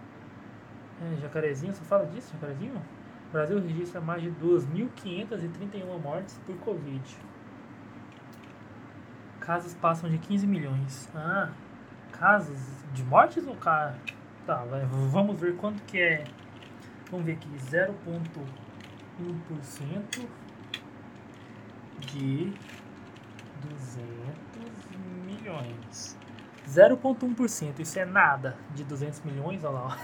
É, 1.01 1.17
jacarezinho, 1.21 1.75
só 1.75 1.83
fala 1.83 2.07
disso, 2.07 2.33
Jacarezinho? 2.33 2.77
O 2.77 3.33
Brasil 3.33 3.59
registra 3.61 4.01
mais 4.01 4.23
de 4.23 4.31
2.531 4.31 5.99
mortes 6.01 6.39
por 6.45 6.55
Covid. 6.59 7.03
Casos 9.45 9.75
passam 9.75 10.09
de 10.09 10.17
15 10.19 10.47
milhões. 10.47 11.11
Ah, 11.15 11.51
casos 12.13 12.57
de 12.95 13.03
mortes 13.03 13.45
ou 13.47 13.57
cara? 13.57 13.99
Tá, 14.47 14.65
vamos 15.11 15.39
ver 15.39 15.57
quanto 15.57 15.83
que 15.83 16.01
é. 16.01 16.25
Vamos 17.11 17.27
ver 17.27 17.33
aqui, 17.33 17.49
0,1% 17.71 20.27
de 21.99 22.53
200 23.61 24.07
milhões. 25.27 26.17
0,1%, 26.69 27.81
isso 27.81 27.99
é 27.99 28.05
nada 28.05 28.57
de 28.73 28.85
200 28.85 29.23
milhões, 29.23 29.65
olha 29.65 29.75
lá. 29.75 29.99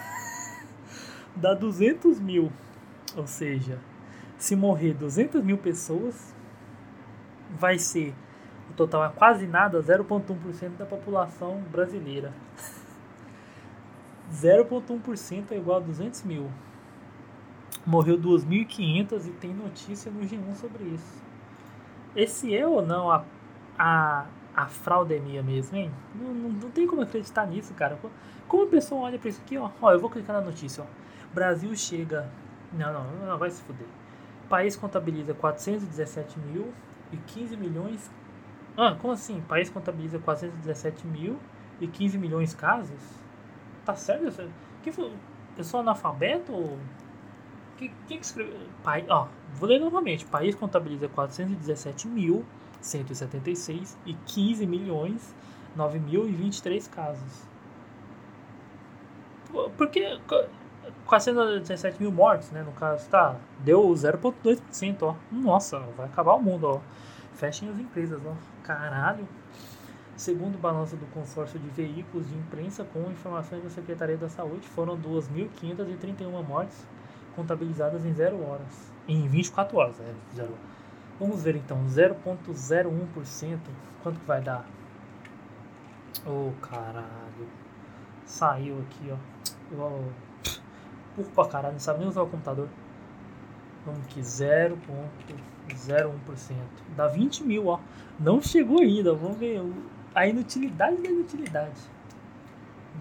dá 1.36 1.54
200 1.54 2.18
mil. 2.18 2.52
Ou 3.16 3.26
seja, 3.26 3.78
se 4.36 4.56
morrer 4.56 4.94
200 4.94 5.44
mil 5.44 5.58
pessoas, 5.58 6.34
vai 7.50 7.78
ser 7.78 8.12
total 8.78 9.04
é 9.04 9.08
quase 9.10 9.46
nada, 9.46 9.82
0,1% 9.82 10.76
da 10.78 10.86
população 10.86 11.60
brasileira. 11.70 12.32
0,1% 14.32 15.52
é 15.52 15.56
igual 15.56 15.78
a 15.78 15.80
200 15.80 16.22
mil. 16.22 16.50
Morreu 17.84 18.18
2.500 18.18 19.26
e 19.26 19.30
tem 19.32 19.52
notícia 19.52 20.10
no 20.10 20.20
G1 20.20 20.54
sobre 20.54 20.84
isso. 20.84 21.22
Esse 22.14 22.54
é 22.54 22.66
ou 22.66 22.84
não 22.84 23.10
a, 23.10 23.24
a, 23.78 24.26
a 24.54 24.66
fraudemia 24.66 25.42
mesmo, 25.42 25.76
hein? 25.76 25.90
Não, 26.14 26.32
não, 26.32 26.50
não 26.50 26.70
tem 26.70 26.86
como 26.86 27.02
acreditar 27.02 27.46
nisso, 27.46 27.74
cara. 27.74 27.98
Como 28.46 28.64
a 28.64 28.66
pessoa 28.66 29.02
olha 29.02 29.18
pra 29.18 29.28
isso 29.28 29.40
aqui, 29.44 29.58
ó. 29.58 29.70
Ó, 29.80 29.92
eu 29.92 29.98
vou 29.98 30.10
clicar 30.10 30.36
na 30.36 30.42
notícia, 30.42 30.84
ó. 30.84 31.34
Brasil 31.34 31.74
chega. 31.74 32.30
Não, 32.72 32.92
não, 32.92 33.26
não 33.26 33.38
vai 33.38 33.50
se 33.50 33.62
fuder. 33.62 33.86
País 34.48 34.76
contabiliza 34.76 35.34
417 35.34 36.38
mil 36.40 36.72
e 37.12 37.16
15 37.16 37.56
milhões. 37.56 38.10
Ah, 38.80 38.94
como 38.94 39.12
assim? 39.12 39.40
País 39.40 39.68
contabiliza 39.68 40.20
417 40.20 41.04
mil 41.04 41.36
e 41.80 41.88
15 41.88 42.16
milhões 42.16 42.50
de 42.50 42.56
casos? 42.56 43.00
Tá 43.84 43.96
certo? 43.96 44.48
Que 44.84 44.92
foi? 44.92 45.12
Eu 45.56 45.64
sou 45.64 45.80
analfabeto. 45.80 46.78
Quem 47.76 47.92
que, 48.06 48.14
escreveu? 48.14 48.56
Pai, 48.84 49.04
ó, 49.08 49.26
vou 49.54 49.68
ler 49.68 49.80
novamente. 49.80 50.24
País 50.24 50.54
contabiliza 50.54 51.08
417 51.08 52.06
mil 52.06 52.44
176 52.80 53.98
e 54.06 54.14
15 54.14 54.64
milhões 54.64 55.34
9.023 55.76 56.88
casos. 56.88 57.48
Porque 59.76 60.20
417 61.04 62.00
mil 62.00 62.12
mortes, 62.12 62.52
né? 62.52 62.62
No 62.62 62.70
caso, 62.72 63.08
tá. 63.08 63.34
Deu 63.58 63.82
0,2%, 63.88 65.02
ó. 65.02 65.16
Nossa, 65.32 65.80
vai 65.96 66.06
acabar 66.06 66.34
o 66.34 66.40
mundo, 66.40 66.64
ó. 66.68 66.80
Fechem 67.38 67.70
as 67.70 67.78
empresas, 67.78 68.20
ó. 68.26 68.34
Caralho. 68.64 69.26
Segundo 70.16 70.58
balanço 70.58 70.96
do 70.96 71.06
consórcio 71.06 71.56
de 71.60 71.68
veículos 71.68 72.28
de 72.28 72.36
imprensa, 72.36 72.84
com 72.84 73.08
informações 73.08 73.62
da 73.62 73.70
Secretaria 73.70 74.16
da 74.16 74.28
Saúde, 74.28 74.66
foram 74.66 74.98
2.531 74.98 76.44
mortes 76.44 76.84
contabilizadas 77.36 78.04
em 78.04 78.12
0 78.12 78.44
horas. 78.44 78.90
Em 79.06 79.28
24 79.28 79.78
horas, 79.78 80.00
é, 80.00 80.12
zero. 80.34 80.54
Vamos 81.20 81.44
ver 81.44 81.54
então, 81.54 81.86
0,01%. 81.86 83.58
Quanto 84.02 84.18
que 84.18 84.26
vai 84.26 84.42
dar? 84.42 84.66
Ô 86.26 86.48
oh, 86.48 86.66
caralho. 86.66 87.48
Saiu 88.26 88.80
aqui, 88.80 89.12
ó. 89.12 89.16
Eu, 89.70 90.12
burro 91.16 91.30
pra 91.32 91.46
caralho, 91.46 91.74
não 91.74 91.80
sabe 91.80 92.00
nem 92.00 92.08
usar 92.08 92.22
o 92.22 92.26
computador. 92.26 92.68
Vamos 93.84 94.06
que 94.06 94.20
0,01%. 94.20 96.54
Dá 96.96 97.08
20 97.08 97.44
mil, 97.44 97.66
ó. 97.68 97.78
Não 98.18 98.42
chegou 98.42 98.80
ainda, 98.80 99.14
vamos 99.14 99.38
ver 99.38 99.62
a 100.14 100.26
inutilidade 100.26 100.96
da 100.96 101.08
inutilidade. 101.08 101.80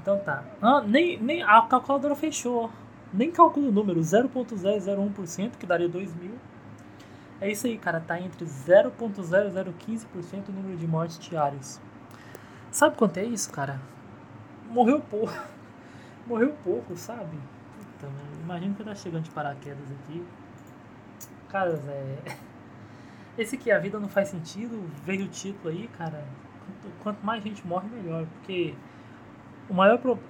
Então 0.01 0.19
tá. 0.19 0.43
Ah, 0.61 0.81
nem, 0.81 1.19
nem 1.19 1.43
a 1.43 1.61
calculadora 1.63 2.15
fechou. 2.15 2.69
Nem 3.13 3.31
calcula 3.31 3.69
o 3.69 3.71
número, 3.71 3.99
0.001%, 3.99 5.51
que 5.57 5.65
daria 5.65 5.89
2 5.89 6.15
mil. 6.15 6.35
É 7.39 7.51
isso 7.51 7.67
aí, 7.67 7.77
cara. 7.77 7.99
Tá 7.99 8.19
entre 8.19 8.45
0.0015% 8.45 10.49
o 10.49 10.51
número 10.51 10.75
de 10.77 10.87
mortes 10.87 11.19
diárias. 11.19 11.79
Sabe 12.71 12.95
quanto 12.95 13.17
é 13.17 13.23
isso, 13.23 13.51
cara? 13.51 13.79
Morreu 14.69 14.99
pouco. 14.99 15.33
Morreu 16.27 16.53
pouco, 16.63 16.97
sabe? 16.97 17.37
Então, 17.95 18.09
imagino 18.43 18.75
que 18.75 18.83
tá 18.83 18.93
chegando 18.93 19.23
de 19.23 19.31
paraquedas 19.31 19.89
aqui. 19.91 20.23
Cara, 21.49 21.71
é. 21.87 22.17
Esse 23.37 23.55
aqui, 23.55 23.71
a 23.71 23.79
vida 23.79 23.99
não 23.99 24.09
faz 24.09 24.29
sentido, 24.29 24.89
veio 25.05 25.25
o 25.25 25.27
título 25.27 25.69
aí, 25.69 25.87
cara. 25.97 26.25
Quanto, 26.59 27.03
quanto 27.03 27.25
mais 27.25 27.43
gente 27.43 27.65
morre, 27.65 27.87
melhor. 27.89 28.25
Porque 28.25 28.73
o 29.69 29.73
maior 29.73 29.97
problema. 29.99 30.27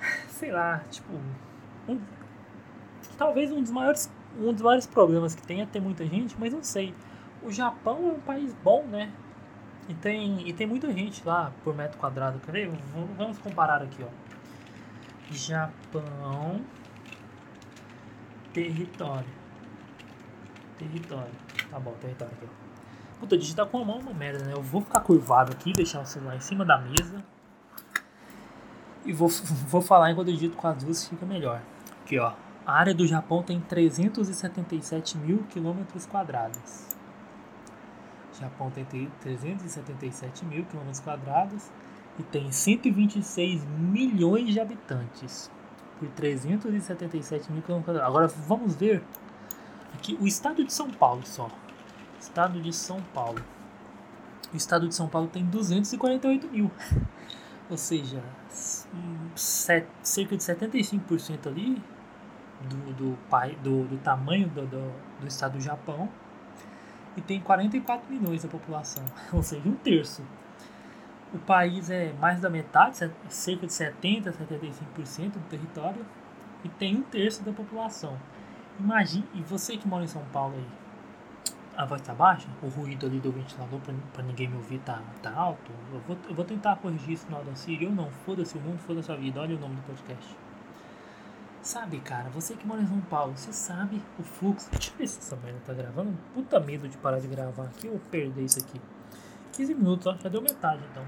Sei 0.28 0.50
lá, 0.50 0.82
tipo. 0.90 1.12
Um... 1.88 2.00
Talvez 3.18 3.52
um 3.52 3.62
dos 3.62 3.70
maiores. 3.70 4.10
Um 4.38 4.52
dos 4.52 4.62
maiores 4.62 4.86
problemas 4.86 5.34
que 5.34 5.42
tem 5.42 5.60
é 5.60 5.66
ter 5.66 5.80
muita 5.80 6.06
gente, 6.06 6.34
mas 6.38 6.52
não 6.52 6.62
sei. 6.62 6.94
O 7.42 7.52
Japão 7.52 7.98
é 8.08 8.12
um 8.12 8.20
país 8.20 8.54
bom, 8.64 8.84
né? 8.84 9.12
E 9.88 9.94
tem, 9.94 10.48
e 10.48 10.52
tem 10.52 10.66
muita 10.66 10.90
gente 10.92 11.26
lá 11.26 11.52
por 11.62 11.74
metro 11.74 11.98
quadrado. 11.98 12.40
Cadê? 12.40 12.70
Vamos 13.18 13.38
comparar 13.38 13.82
aqui, 13.82 14.02
ó. 14.02 14.08
Japão, 15.30 16.60
território. 18.52 19.28
Território. 20.78 21.32
Tá 21.70 21.78
bom, 21.78 21.92
território 22.00 22.34
aqui. 22.34 22.46
Puta, 23.18 23.38
digitar 23.38 23.66
com 23.66 23.78
a 23.78 23.84
mão 23.84 23.98
é 23.98 24.00
uma 24.00 24.14
merda, 24.14 24.44
né? 24.44 24.52
Eu 24.52 24.62
vou 24.62 24.80
ficar 24.80 25.00
curvado 25.00 25.52
aqui, 25.52 25.72
deixar 25.72 26.00
o 26.00 26.06
celular 26.06 26.36
em 26.36 26.40
cima 26.40 26.64
da 26.64 26.78
mesa. 26.78 27.24
E 29.04 29.12
vou, 29.12 29.28
vou 29.68 29.80
falar 29.80 30.10
enquanto 30.10 30.28
eu 30.28 30.34
digito 30.34 30.56
com 30.56 30.66
as 30.66 30.82
duas, 30.82 31.08
fica 31.08 31.24
melhor. 31.24 31.62
Aqui, 32.04 32.18
ó. 32.18 32.32
A 32.66 32.74
área 32.74 32.94
do 32.94 33.06
Japão 33.06 33.42
tem 33.42 33.60
377 33.60 35.18
mil 35.18 35.44
quilômetros 35.50 36.06
quadrados. 36.06 36.86
O 38.32 38.40
Japão 38.40 38.70
tem 38.70 38.84
377 39.20 40.44
mil 40.44 40.64
quilômetros 40.64 41.00
quadrados 41.00 41.70
e 42.18 42.22
tem 42.22 42.50
126 42.52 43.64
milhões 43.64 44.52
de 44.52 44.60
habitantes 44.60 45.50
por 46.02 46.08
377 46.10 47.52
mil. 47.52 47.62
Agora 48.02 48.26
vamos 48.26 48.74
ver 48.74 49.04
aqui 49.94 50.18
o 50.20 50.26
estado 50.26 50.64
de 50.64 50.72
São 50.72 50.90
Paulo 50.90 51.22
só. 51.24 51.48
Estado 52.20 52.60
de 52.60 52.72
São 52.72 53.00
Paulo. 53.14 53.40
O 54.52 54.56
estado 54.56 54.88
de 54.88 54.94
São 54.94 55.08
Paulo 55.08 55.28
tem 55.28 55.44
248 55.44 56.48
mil. 56.48 56.70
Ou 57.70 57.76
seja, 57.76 58.20
set, 59.36 59.86
cerca 60.02 60.36
de 60.36 60.42
75% 60.42 61.46
ali 61.46 61.80
do, 62.68 62.92
do, 62.92 63.18
pai, 63.30 63.56
do, 63.62 63.84
do 63.84 63.96
tamanho 63.98 64.48
do, 64.48 64.66
do, 64.66 64.92
do 65.20 65.26
estado 65.26 65.52
do 65.52 65.60
Japão. 65.60 66.08
E 67.16 67.20
tem 67.20 67.40
44 67.40 68.12
milhões 68.12 68.42
da 68.42 68.48
população. 68.48 69.04
Ou 69.32 69.42
seja, 69.42 69.68
um 69.68 69.74
terço 69.74 70.22
o 71.32 71.38
país 71.38 71.90
é 71.90 72.12
mais 72.20 72.40
da 72.40 72.50
metade, 72.50 73.10
cerca 73.28 73.66
de 73.66 73.72
70% 73.72 74.28
a 74.28 74.32
75% 74.32 75.32
do 75.32 75.48
território, 75.48 76.04
e 76.64 76.68
tem 76.68 76.96
um 76.96 77.02
terço 77.02 77.42
da 77.42 77.52
população. 77.52 78.16
Imagine, 78.78 79.24
e 79.34 79.42
você 79.42 79.76
que 79.76 79.86
mora 79.86 80.04
em 80.04 80.08
São 80.08 80.24
Paulo 80.32 80.54
aí, 80.54 80.66
a 81.76 81.86
voz 81.86 82.02
tá 82.02 82.14
baixa, 82.14 82.46
o 82.62 82.68
ruído 82.68 83.06
ali 83.06 83.18
do 83.18 83.32
ventilador 83.32 83.80
pra 84.12 84.22
ninguém 84.22 84.48
me 84.48 84.56
ouvir 84.56 84.78
tá, 84.80 85.00
tá 85.22 85.32
alto, 85.34 85.72
eu 85.92 86.00
vou, 86.00 86.16
eu 86.28 86.34
vou 86.34 86.44
tentar 86.44 86.76
corrigir 86.76 87.12
isso 87.12 87.26
no 87.30 87.36
Audacity. 87.36 87.84
Eu 87.84 87.90
não, 87.90 88.10
foda-se 88.10 88.56
o 88.56 88.60
mundo, 88.60 88.78
foda-se 88.78 89.10
a 89.10 89.16
vida. 89.16 89.40
Olha 89.40 89.56
o 89.56 89.58
nome 89.58 89.76
do 89.76 89.82
podcast. 89.82 90.36
Sabe, 91.62 92.00
cara, 92.00 92.28
você 92.28 92.54
que 92.54 92.66
mora 92.66 92.82
em 92.82 92.86
São 92.86 93.00
Paulo, 93.02 93.32
você 93.36 93.52
sabe 93.52 94.02
o 94.18 94.22
fluxo. 94.22 94.68
Deixa 94.70 94.90
eu 94.90 94.98
ver 94.98 95.06
se 95.06 95.18
essa 95.20 95.36
merda 95.36 95.60
tá 95.64 95.72
gravando. 95.72 96.12
Puta 96.34 96.60
medo 96.60 96.88
de 96.88 96.96
parar 96.98 97.20
de 97.20 97.28
gravar 97.28 97.64
aqui 97.64 97.88
ou 97.88 97.98
perder 98.10 98.44
isso 98.44 98.58
aqui. 98.58 98.80
15 99.52 99.74
minutos, 99.74 100.06
ó, 100.06 100.16
já 100.16 100.28
deu 100.28 100.40
metade 100.40 100.82
então. 100.90 101.04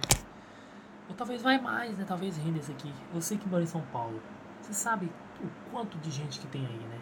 Ou 1.09 1.15
talvez 1.15 1.43
vai 1.43 1.61
mais, 1.61 1.99
né? 1.99 2.05
Talvez 2.07 2.37
renda 2.37 2.59
esse 2.59 2.73
aqui. 2.73 2.93
Você 3.13 3.37
que 3.37 3.49
mora 3.49 3.63
em 3.63 3.67
São 3.67 3.83
Paulo, 3.93 4.23
você 4.61 4.73
sabe 4.73 5.11
o 5.43 5.71
quanto 5.71 5.99
de 5.99 6.11
gente 6.11 6.39
que 6.41 6.47
tem 6.47 6.65
aí, 6.67 6.79
né? 6.79 6.99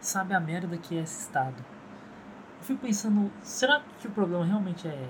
Sabe 0.00 0.34
a 0.34 0.40
merda 0.40 0.76
que 0.78 0.96
é 0.96 1.02
esse 1.02 1.22
estado. 1.22 1.62
Eu 2.58 2.64
fico 2.64 2.80
pensando, 2.80 3.30
será 3.42 3.82
que 3.98 4.06
o 4.06 4.10
problema 4.10 4.44
realmente 4.44 4.86
é. 4.86 5.08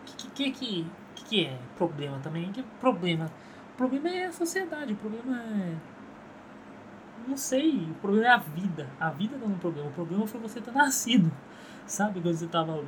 O 0.00 0.04
que, 0.04 0.28
que, 0.30 0.50
que, 0.50 0.86
que 1.14 1.46
é 1.46 1.58
problema 1.76 2.18
também? 2.18 2.50
Que 2.52 2.62
problema? 2.80 3.30
O 3.74 3.76
problema 3.76 4.08
é 4.08 4.26
a 4.26 4.32
sociedade, 4.32 4.92
o 4.92 4.96
problema 4.96 5.38
é. 5.40 5.74
Não 7.26 7.36
sei, 7.36 7.88
o 7.90 7.94
problema 7.94 8.26
é 8.26 8.30
a 8.30 8.38
vida. 8.38 8.88
A 8.98 9.10
vida 9.10 9.36
não 9.36 9.46
é 9.46 9.50
um 9.50 9.58
problema, 9.58 9.88
o 9.88 9.92
problema 9.92 10.26
foi 10.26 10.40
você 10.40 10.60
ter 10.60 10.72
nascido. 10.72 11.30
Sabe, 11.86 12.20
quando 12.20 12.36
você 12.36 12.46
tava, 12.46 12.80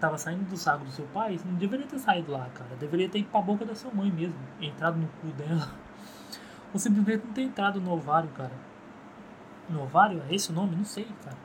tava 0.00 0.16
saindo 0.16 0.48
do 0.48 0.56
saco 0.56 0.84
do 0.84 0.90
seu 0.90 1.04
pai, 1.06 1.36
você 1.36 1.46
não 1.46 1.56
deveria 1.56 1.86
ter 1.86 1.98
saído 1.98 2.32
lá, 2.32 2.48
cara. 2.54 2.70
Deveria 2.78 3.08
ter 3.08 3.18
ido 3.18 3.28
pra 3.28 3.42
boca 3.42 3.64
da 3.64 3.74
sua 3.74 3.90
mãe 3.92 4.10
mesmo, 4.10 4.38
entrado 4.60 4.96
no 4.98 5.08
cu 5.20 5.26
dela. 5.36 5.68
Ou 6.72 6.78
simplesmente 6.78 7.26
não 7.26 7.32
ter 7.32 7.42
entrado 7.42 7.80
no 7.80 7.92
ovário, 7.92 8.30
cara. 8.30 8.52
No 9.68 9.82
ovário? 9.82 10.22
É 10.28 10.34
esse 10.34 10.50
o 10.50 10.54
nome? 10.54 10.76
Não 10.76 10.84
sei, 10.84 11.06
cara. 11.24 11.36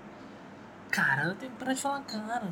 Cara, 0.89 1.29
eu 1.29 1.35
tenho 1.35 1.51
que 1.51 1.57
parar 1.57 1.73
de 1.73 1.81
falar, 1.81 2.01
cara. 2.01 2.47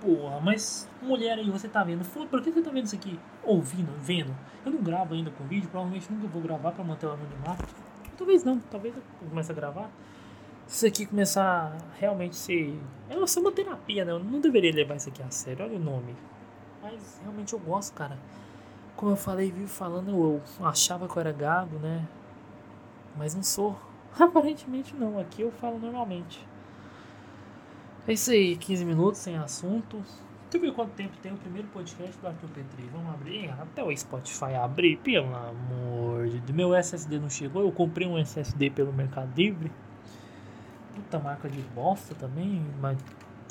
Porra, 0.00 0.40
mas 0.40 0.88
mulher 1.02 1.38
aí, 1.38 1.50
você 1.50 1.68
tá 1.68 1.82
vendo? 1.82 2.04
Por 2.28 2.42
que 2.42 2.52
você 2.52 2.62
tá 2.62 2.70
vendo 2.70 2.84
isso 2.84 2.94
aqui? 2.94 3.18
Ouvindo, 3.42 3.92
vendo? 3.98 4.34
Eu 4.64 4.72
não 4.72 4.82
gravo 4.82 5.14
ainda 5.14 5.30
com 5.30 5.44
vídeo, 5.44 5.68
provavelmente 5.68 6.10
nunca 6.12 6.28
vou 6.28 6.40
gravar 6.40 6.72
pra 6.72 6.84
manter 6.84 7.06
o 7.06 7.12
anonimato. 7.12 7.66
Talvez 8.16 8.44
não, 8.44 8.58
talvez 8.60 8.94
eu 8.94 9.02
comece 9.28 9.50
a 9.50 9.54
gravar. 9.54 9.90
Isso 10.68 10.86
aqui 10.86 11.06
começar 11.06 11.72
a 11.72 11.98
realmente 11.98 12.36
ser. 12.36 12.78
É 13.08 13.26
ser 13.26 13.40
uma 13.40 13.50
terapia, 13.50 14.04
né? 14.04 14.12
Eu 14.12 14.18
não 14.18 14.38
deveria 14.38 14.70
levar 14.70 14.96
isso 14.96 15.08
aqui 15.08 15.22
a 15.22 15.30
sério, 15.30 15.64
olha 15.64 15.76
o 15.76 15.80
nome. 15.80 16.14
Mas 16.82 17.18
realmente 17.22 17.54
eu 17.54 17.58
gosto, 17.58 17.94
cara. 17.94 18.18
Como 18.94 19.12
eu 19.12 19.16
falei, 19.16 19.50
vivo 19.50 19.66
falando, 19.66 20.10
eu 20.10 20.42
achava 20.66 21.08
que 21.08 21.16
eu 21.16 21.20
era 21.20 21.32
gago, 21.32 21.78
né? 21.78 22.06
Mas 23.16 23.34
não 23.34 23.42
sou. 23.42 23.78
Aparentemente 24.20 24.94
não, 24.94 25.18
aqui 25.18 25.40
eu 25.40 25.50
falo 25.50 25.78
normalmente. 25.78 26.46
É 28.06 28.12
isso 28.12 28.30
aí, 28.30 28.54
15 28.54 28.84
minutos 28.84 29.20
sem 29.20 29.38
assunto. 29.38 30.02
Eu 30.52 30.60
ver 30.60 30.72
quanto 30.72 30.92
tempo 30.92 31.16
tem 31.22 31.32
o 31.32 31.36
primeiro 31.36 31.68
podcast 31.68 32.18
do 32.18 32.26
Arthur 32.26 32.48
Petri. 32.50 32.88
Vamos 32.92 33.14
abrir? 33.14 33.50
Até 33.50 33.82
o 33.82 33.94
Spotify 33.96 34.54
abrir, 34.54 34.98
pelo 34.98 35.34
amor 35.34 36.26
de 36.26 36.40
Deus. 36.40 36.56
Meu 36.56 36.74
SSD 36.74 37.18
não 37.18 37.30
chegou, 37.30 37.62
eu 37.62 37.72
comprei 37.72 38.06
um 38.06 38.18
SSD 38.18 38.70
pelo 38.70 38.92
Mercado 38.92 39.30
Livre. 39.34 39.70
Puta 40.98 41.18
marca 41.18 41.48
de 41.48 41.62
bosta 41.62 42.14
também, 42.14 42.64
mas 42.80 42.98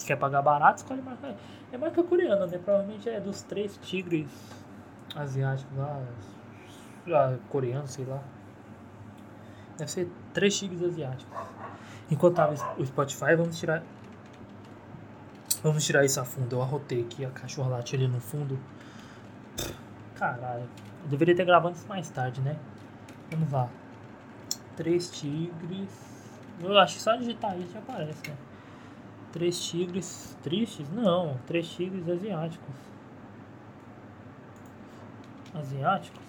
quer 0.06 0.18
pagar 0.18 0.42
barato, 0.42 0.80
escolhe 0.80 1.02
marca. 1.02 1.36
É 1.72 1.78
marca 1.78 2.04
coreana, 2.04 2.46
né? 2.46 2.58
Provavelmente 2.58 3.10
é 3.10 3.20
dos 3.20 3.42
três 3.42 3.78
tigres 3.78 4.30
asiáticos 5.16 5.78
lá. 5.78 6.04
Ah, 7.10 7.38
coreanos, 7.50 7.92
sei 7.92 8.06
lá. 8.06 8.22
Deve 9.78 9.90
ser 9.90 10.12
três 10.34 10.58
tigres 10.58 10.84
asiáticos. 10.84 11.34
Enquanto 12.12 12.36
tava 12.36 12.54
o 12.78 12.86
Spotify, 12.86 13.36
vamos 13.36 13.58
tirar 13.58 13.82
Vamos 15.64 15.86
tirar 15.86 16.06
isso 16.06 16.20
a 16.20 16.26
fundo. 16.26 16.56
Eu 16.56 16.62
arrotei 16.62 17.02
aqui 17.02 17.26
a 17.26 17.30
cachorrolate 17.30 17.96
ali 17.96 18.08
no 18.08 18.20
fundo. 18.20 18.60
Caralho. 20.16 20.68
Eu 21.04 21.10
deveria 21.10 21.36
ter 21.36 21.46
gravado 21.46 21.76
isso 21.76 21.88
mais 21.88 22.10
tarde, 22.10 22.42
né? 22.42 22.58
Vamos 23.32 23.52
lá. 23.52 23.68
Três 24.76 25.10
tigres. 25.10 26.07
Eu 26.62 26.78
acho 26.80 26.96
que 26.96 27.02
só 27.02 27.16
digitar 27.16 27.58
isso 27.60 27.74
já 27.74 27.80
aparece, 27.80 28.30
né? 28.30 28.36
Três 29.32 29.64
tigres 29.64 30.38
tristes? 30.42 30.90
Não, 30.90 31.38
três 31.46 31.68
tigres 31.70 32.08
asiáticos. 32.10 32.76
Asiáticos? 35.54 36.22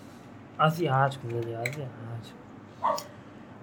Asiáticos, 0.58 1.30
aliás, 1.32 1.68
asiáticos. 1.68 3.06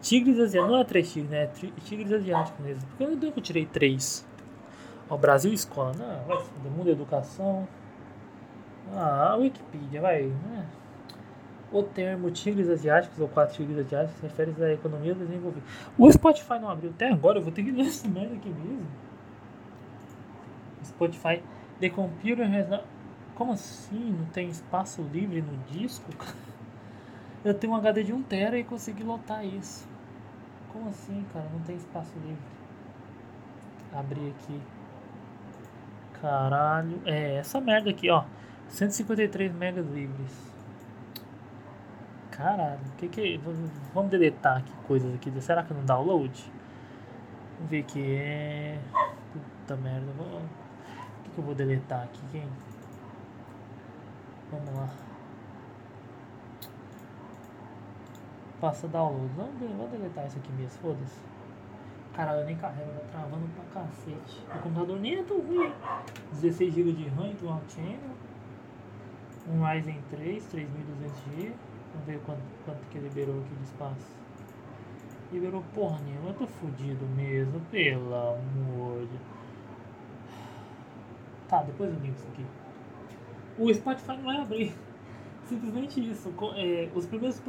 Tigres 0.01 0.39
asiáticos. 0.39 0.71
Não 0.71 0.79
é 0.79 0.83
três 0.83 1.11
tigres, 1.11 1.31
né? 1.31 1.43
É 1.43 1.81
tigres 1.81 2.11
asiáticos 2.11 2.65
mesmo. 2.65 2.83
Por 2.97 3.17
que 3.17 3.39
eu 3.39 3.43
tirei 3.43 3.65
três? 3.65 4.25
O 5.09 5.17
Brasil 5.17 5.53
Escola. 5.53 5.93
Não, 5.93 6.23
vai 6.25 6.37
do 6.63 6.71
mundo 6.71 6.89
educação. 6.89 7.67
Ah, 8.93 9.31
a 9.31 9.35
Wikipedia, 9.35 10.01
vai. 10.01 10.23
Né? 10.23 10.65
O 11.75 11.83
termo 11.83 12.31
tigres 12.31 12.69
asiáticos 12.69 13.19
ou 13.19 13.27
quatro 13.27 13.53
tigres 13.53 13.85
asiáticos 13.85 14.21
refere 14.21 14.53
à 14.63 14.71
economia 14.71 15.13
desenvolvida. 15.13 15.65
O 15.97 16.09
Spotify 16.09 16.57
não 16.57 16.69
abriu 16.69 16.89
até 16.89 17.09
agora, 17.11 17.39
eu 17.39 17.43
vou 17.43 17.51
ter 17.51 17.65
que 17.65 17.71
ler 17.71 17.87
essa 17.87 18.07
merda 18.07 18.33
aqui 18.33 18.47
mesmo. 18.47 18.87
Spotify. 20.85 21.43
The 21.81 21.89
computer 21.89 22.45
has 22.45 22.69
not... 22.69 22.85
Como 23.35 23.51
assim? 23.51 24.15
Não 24.17 24.25
tem 24.27 24.47
espaço 24.47 25.01
livre 25.11 25.41
no 25.41 25.57
disco? 25.67 26.09
Eu 27.43 27.53
tenho 27.53 27.73
um 27.73 27.75
HD 27.75 28.03
de 28.03 28.13
1 28.13 28.23
tera 28.23 28.57
e 28.57 28.63
consegui 28.63 29.03
lotar 29.03 29.45
isso. 29.45 29.85
Como 30.71 30.87
assim, 30.87 31.25
cara? 31.33 31.45
Não 31.51 31.59
tem 31.59 31.75
espaço 31.75 32.13
livre. 32.25 32.41
Abrir 33.93 34.29
aqui. 34.29 34.61
Caralho. 36.21 37.01
É, 37.05 37.35
essa 37.35 37.59
merda 37.59 37.89
aqui, 37.89 38.09
ó. 38.09 38.23
153 38.69 39.53
megas 39.53 39.85
livres. 39.87 40.54
Caralho, 42.35 42.79
que 42.97 43.07
que 43.07 43.39
Vamos 43.93 44.11
deletar 44.11 44.57
aqui 44.57 44.71
coisas 44.85 45.13
aqui. 45.15 45.31
Será 45.41 45.63
que 45.63 45.73
não 45.73 45.85
download? 45.85 46.51
Vamos 47.55 47.71
ver 47.71 47.83
que 47.83 48.15
é. 48.17 48.77
Puta 49.31 49.77
merda. 49.77 50.11
O 50.11 51.23
que, 51.23 51.29
que 51.29 51.37
eu 51.37 51.43
vou 51.45 51.55
deletar 51.55 52.03
aqui, 52.03 52.19
quem? 52.33 52.47
Vamos 54.51 54.75
lá. 54.75 54.89
Passa 58.59 58.85
download. 58.89 59.31
Vamos, 59.37 59.53
vamos 59.59 59.91
deletar 59.91 60.27
isso 60.27 60.37
aqui 60.37 60.51
mesmo, 60.51 60.77
foda-se. 60.81 61.19
Caralho, 62.13 62.45
nem 62.45 62.57
carrega, 62.57 62.91
tá 62.91 63.19
travando 63.19 63.47
pra 63.55 63.81
cacete. 63.81 64.45
O 64.53 64.59
computador 64.59 64.99
nem 64.99 65.19
é 65.19 65.23
tão 65.23 65.39
ruim. 65.39 65.71
16 66.31 66.73
GB 66.73 66.91
de 66.93 67.07
RAM, 67.09 67.33
Dual 67.41 67.61
Channel. 67.69 67.99
Um 69.47 69.63
Ryzen 69.63 70.01
3, 70.09 70.43
3200G. 70.53 71.53
Vamos 71.95 72.07
ver 72.07 72.19
quanto, 72.25 72.41
quanto 72.65 72.85
que 72.89 72.99
liberou 72.99 73.39
aqui 73.39 73.55
de 73.55 73.63
espaço. 73.63 74.13
Liberou 75.31 75.63
porra 75.73 75.97
nenhuma, 76.01 76.27
eu 76.29 76.33
tô 76.33 76.45
fudido 76.45 77.05
mesmo, 77.15 77.61
pelo 77.71 78.13
amor 78.13 79.07
de... 79.07 79.17
Tá, 81.47 81.63
depois 81.63 81.93
eu 81.93 81.99
ligo 81.99 82.15
isso 82.15 82.27
aqui. 82.33 82.45
O 83.57 83.73
Spotify 83.73 84.17
não 84.17 84.23
vai 84.23 84.41
abrir. 84.41 84.75
Simplesmente 85.47 86.11
isso. 86.11 86.33
É, 86.57 86.89
os, 86.93 87.05
primeiros, 87.05 87.41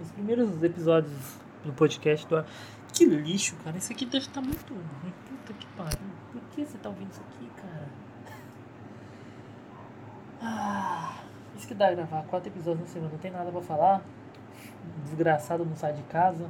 os 0.00 0.12
primeiros 0.12 0.62
episódios 0.62 1.40
do 1.64 1.72
podcast 1.72 2.28
do 2.28 2.44
que 2.92 3.04
lixo, 3.04 3.56
cara. 3.56 3.76
Esse 3.76 3.92
aqui 3.92 4.06
deve 4.06 4.18
estar 4.18 4.40
tá 4.40 4.40
muito 4.40 4.72
ruim. 4.72 5.12
Puta 5.28 5.52
que 5.52 5.66
pariu. 5.68 5.98
Por 6.32 6.40
que 6.54 6.64
você 6.64 6.78
tá 6.78 6.88
ouvindo 6.88 7.10
isso 7.10 7.22
aqui, 7.22 7.50
cara? 7.56 7.88
Ah, 10.40 11.18
isso 11.58 11.68
que 11.68 11.74
dá 11.74 11.90
gravar 11.90 12.22
quatro 12.24 12.48
episódios 12.48 12.80
na 12.80 12.86
semana. 12.86 13.12
Não 13.12 13.18
tem 13.18 13.30
nada 13.30 13.50
pra 13.50 13.60
falar. 13.60 14.02
Desgraçado 15.04 15.64
não 15.64 15.76
sai 15.76 15.92
de 15.92 16.02
casa. 16.04 16.48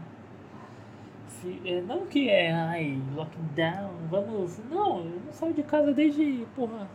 É, 1.64 1.80
não 1.82 2.06
que 2.06 2.28
é, 2.28 2.52
ai, 2.52 3.00
lockdown, 3.14 3.90
vamos. 4.10 4.58
Não, 4.70 4.98
eu 4.98 5.20
não 5.24 5.32
saio 5.32 5.54
de 5.54 5.62
casa 5.62 5.92
desde, 5.92 6.44
porra, 6.56 6.88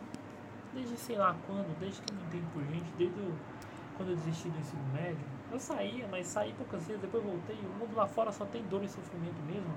desde 0.74 0.96
sei 0.96 1.16
lá 1.16 1.34
quando, 1.46 1.78
desde 1.78 2.02
que 2.02 2.12
eu 2.12 2.16
não 2.18 2.26
entendo 2.26 2.52
por 2.52 2.62
gente, 2.64 2.92
desde 2.98 3.32
quando 3.96 4.10
eu 4.10 4.16
desisti 4.16 4.48
do 4.48 4.58
ensino 4.58 4.82
médio. 4.92 5.24
Eu 5.50 5.58
saía, 5.58 6.06
mas 6.10 6.26
saí 6.26 6.52
poucas 6.54 6.86
vezes, 6.86 7.00
depois 7.00 7.24
voltei. 7.24 7.56
O 7.56 7.78
mundo 7.78 7.96
lá 7.96 8.06
fora 8.06 8.30
só 8.32 8.44
tem 8.44 8.62
dor 8.64 8.82
e 8.82 8.88
sofrimento 8.88 9.40
mesmo. 9.46 9.72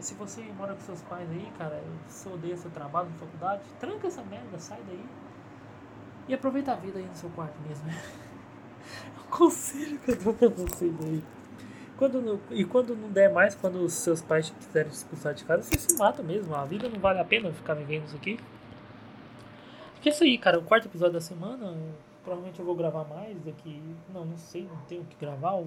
Se 0.00 0.14
você 0.14 0.40
mora 0.56 0.74
com 0.74 0.80
seus 0.80 1.02
pais 1.02 1.28
aí, 1.30 1.52
cara, 1.58 1.82
se 2.06 2.28
odeia 2.28 2.56
seu 2.56 2.70
trabalho 2.70 3.10
na 3.10 3.16
faculdade, 3.16 3.62
tranca 3.80 4.06
essa 4.06 4.22
merda, 4.22 4.58
sai 4.58 4.80
daí. 4.86 5.04
E 6.28 6.34
aproveita 6.34 6.72
a 6.72 6.76
vida 6.76 6.98
aí 6.98 7.04
no 7.04 7.14
seu 7.14 7.30
quarto 7.30 7.54
mesmo. 7.66 7.88
o 9.20 9.30
conselho 9.30 9.98
que 9.98 10.10
eu 10.10 10.16
dou 10.16 10.34
pra 10.34 10.48
vocês 10.48 10.94
aí. 11.04 11.22
Quando 11.96 12.20
não, 12.20 12.40
e 12.50 12.64
quando 12.64 12.96
não 12.96 13.10
der 13.10 13.32
mais, 13.32 13.54
quando 13.54 13.76
os 13.76 13.92
seus 13.92 14.20
pais 14.20 14.50
quiserem 14.50 14.90
te 14.90 14.94
expulsar 14.94 15.34
de 15.34 15.44
casa, 15.44 15.62
você 15.62 15.78
se 15.78 15.96
mata 15.96 16.22
mesmo. 16.22 16.54
A 16.54 16.64
vida 16.64 16.88
não 16.88 16.98
vale 16.98 17.20
a 17.20 17.24
pena 17.24 17.52
ficar 17.52 17.74
vivendo 17.74 18.06
isso 18.06 18.16
aqui. 18.16 18.38
Que 20.02 20.08
é 20.08 20.12
isso 20.12 20.24
aí, 20.24 20.36
cara. 20.36 20.58
O 20.58 20.62
quarto 20.62 20.86
episódio 20.86 21.14
da 21.14 21.20
semana. 21.20 21.76
Provavelmente 22.22 22.58
eu 22.58 22.64
vou 22.64 22.74
gravar 22.74 23.04
mais 23.04 23.38
daqui. 23.42 23.80
Não, 24.12 24.24
não 24.24 24.38
sei, 24.38 24.66
não 24.66 24.76
tenho 24.88 25.02
o 25.02 25.04
que 25.04 25.16
gravar. 25.16 25.62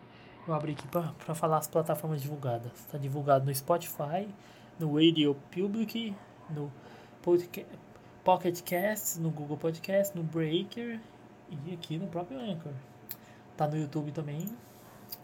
Eu 0.46 0.54
abri 0.54 0.72
aqui 0.72 0.86
para 0.88 1.34
falar 1.34 1.58
as 1.58 1.68
plataformas 1.68 2.22
divulgadas. 2.22 2.72
Está 2.72 2.96
divulgado 2.96 3.44
no 3.44 3.54
Spotify, 3.54 4.26
no 4.78 4.94
Radio 4.94 5.36
Public, 5.50 6.14
no 6.50 6.72
Pocket 8.28 8.60
Cast, 8.60 9.18
no 9.18 9.30
Google 9.30 9.56
Podcast, 9.56 10.14
no 10.14 10.22
Breaker 10.22 11.00
e 11.48 11.72
aqui 11.72 11.96
no 11.96 12.06
próprio 12.08 12.38
Anchor. 12.38 12.74
Tá 13.56 13.66
no 13.66 13.74
YouTube 13.74 14.12
também. 14.12 14.46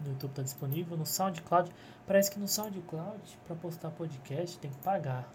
No 0.01 0.09
YouTube 0.09 0.33
tá 0.33 0.41
disponível. 0.41 0.97
No 0.97 1.05
SoundCloud. 1.05 1.69
Parece 2.07 2.31
que 2.31 2.39
no 2.39 2.47
SoundCloud, 2.47 3.37
para 3.45 3.55
postar 3.57 3.91
podcast, 3.91 4.57
tem 4.57 4.71
que 4.71 4.77
pagar. 4.79 5.31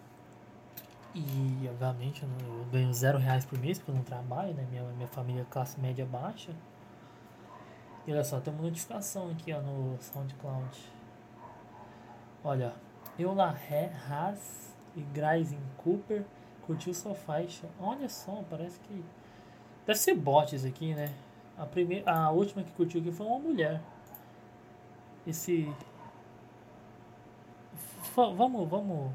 E, 1.14 1.68
obviamente, 1.68 2.24
eu 2.24 2.64
ganho 2.72 2.92
zero 2.92 3.18
reais 3.18 3.44
por 3.44 3.56
mês 3.56 3.78
porque 3.78 3.92
eu 3.92 3.94
não 3.94 4.02
trabalho, 4.02 4.52
né? 4.52 4.66
Minha, 4.68 4.82
minha 4.94 5.06
família 5.06 5.42
é 5.42 5.46
classe 5.48 5.78
média 5.78 6.04
baixa. 6.04 6.52
E 8.04 8.12
olha 8.12 8.24
só, 8.24 8.40
tem 8.40 8.52
uma 8.52 8.64
notificação 8.64 9.30
aqui 9.30 9.52
ó, 9.52 9.60
no 9.60 9.96
SoundCloud. 10.00 10.76
Olha, 12.42 12.74
Eula 13.16 13.56
Haas 14.08 14.74
e 14.96 15.02
Graisen 15.02 15.60
Cooper 15.76 16.24
curtiu 16.70 16.94
sua 16.94 17.14
faixa. 17.14 17.66
Olha 17.80 18.08
só, 18.08 18.44
parece 18.48 18.78
que. 18.80 19.04
Deve 19.84 19.98
ser 19.98 20.14
bot 20.14 20.54
isso 20.54 20.66
aqui, 20.66 20.94
né? 20.94 21.12
A, 21.58 21.66
primeira, 21.66 22.10
a 22.12 22.30
última 22.30 22.62
que 22.62 22.70
curtiu 22.72 23.00
aqui 23.00 23.10
foi 23.10 23.26
uma 23.26 23.40
mulher. 23.40 23.80
Esse. 25.26 25.68
vamos, 28.14 28.68
vamos. 28.68 29.10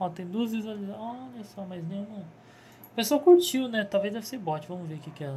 Ó, 0.00 0.08
tem 0.08 0.26
duas 0.26 0.50
visualizações. 0.50 1.00
Olha 1.00 1.44
só, 1.44 1.64
mas 1.64 1.86
nenhuma. 1.86 2.24
Pessoa 2.96 3.20
curtiu, 3.20 3.68
né? 3.68 3.84
Talvez 3.84 4.12
deve 4.12 4.26
ser 4.26 4.38
bot. 4.38 4.66
Vamos 4.66 4.88
ver 4.88 4.96
o 4.96 4.98
que, 4.98 5.12
que 5.12 5.22
é. 5.22 5.32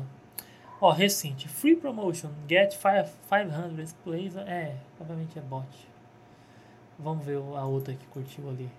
Ó, 0.82 0.89
recente. 0.92 1.48
Free 1.48 1.76
promotion. 1.76 2.32
Get 2.50 2.76
500 2.76 3.94
plays. 4.04 4.36
É, 4.38 4.76
obviamente 5.00 5.38
é 5.38 5.42
bot. 5.42 5.68
Vamos 6.98 7.24
ver 7.24 7.38
a 7.38 7.66
outra 7.66 7.94
que 7.94 8.08
curtiu 8.08 8.50
ali. 8.50 8.72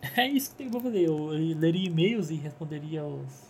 É 0.16 0.26
isso 0.26 0.50
que 0.50 0.56
tem 0.56 0.70
pra 0.70 0.80
fazer. 0.80 1.06
Eu 1.06 1.26
leria 1.26 1.88
e-mails 1.88 2.30
e 2.30 2.34
responderia 2.34 3.04
os 3.04 3.48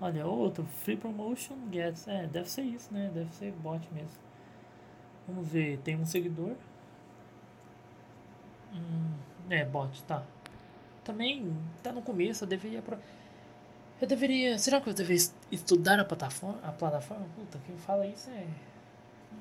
Olha, 0.00 0.26
outro, 0.26 0.64
Free 0.66 0.96
Promotion 0.96 1.56
Gets. 1.72 2.06
É, 2.06 2.26
deve 2.26 2.50
ser 2.50 2.62
isso, 2.62 2.92
né? 2.92 3.10
Deve 3.14 3.32
ser 3.34 3.52
bot 3.52 3.82
mesmo. 3.92 4.10
Vamos 5.26 5.48
ver, 5.48 5.78
tem 5.78 5.96
um 5.96 6.04
seguidor. 6.04 6.54
Hum, 8.74 9.14
é, 9.48 9.64
bot, 9.64 10.02
tá. 10.04 10.22
Também 11.02 11.56
tá 11.82 11.92
no 11.92 12.02
começo, 12.02 12.44
eu 12.44 12.48
deveria. 12.48 12.82
Pro... 12.82 12.98
Eu 14.00 14.06
deveria. 14.06 14.58
Será 14.58 14.80
que 14.80 14.88
eu 14.90 14.94
deveria 14.94 15.24
estudar 15.50 15.98
a 15.98 16.04
plataforma? 16.04 16.58
A 16.62 16.72
plataforma? 16.72 17.26
Puta, 17.34 17.58
quem 17.66 17.76
fala 17.78 18.06
isso 18.06 18.28
é. 18.30 18.46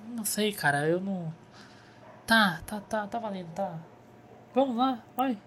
Não 0.07 0.23
sei, 0.23 0.53
cara, 0.53 0.87
eu 0.87 1.01
não. 1.01 1.33
Tá, 2.25 2.61
tá, 2.65 2.79
tá, 2.79 3.07
tá 3.07 3.19
valendo, 3.19 3.53
tá. 3.53 3.77
Vamos 4.53 4.77
lá, 4.77 5.03
vai. 5.17 5.37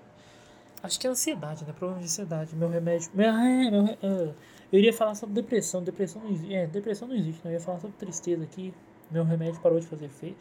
Acho 0.83 1.01
que 1.01 1.07
é 1.07 1.11
ansiedade, 1.11 1.64
né? 1.64 1.73
Problema 1.73 2.01
de 2.01 2.07
ansiedade. 2.07 2.55
Meu 2.55 2.69
remédio. 2.69 3.11
Meu, 3.12 3.29
é, 3.29 3.71
meu, 3.71 3.85
uh, 3.85 4.35
eu 4.73 4.79
iria 4.79 4.93
falar 4.93 5.14
sobre 5.14 5.35
depressão. 5.35 5.83
Depressão 5.83 6.23
não 6.23 6.31
existe. 6.31 6.55
É, 6.55 6.67
depressão 6.67 7.09
não 7.09 7.17
existe, 7.17 7.45
né? 7.45 7.51
Eu 7.51 7.55
ia 7.55 7.61
falar 7.61 7.81
sobre 7.81 7.97
tristeza 7.97 8.45
aqui. 8.45 8.73
Meu 9.11 9.25
remédio 9.25 9.61
parou 9.61 9.81
de 9.81 9.87
fazer 9.87 10.07
efeito. 10.07 10.38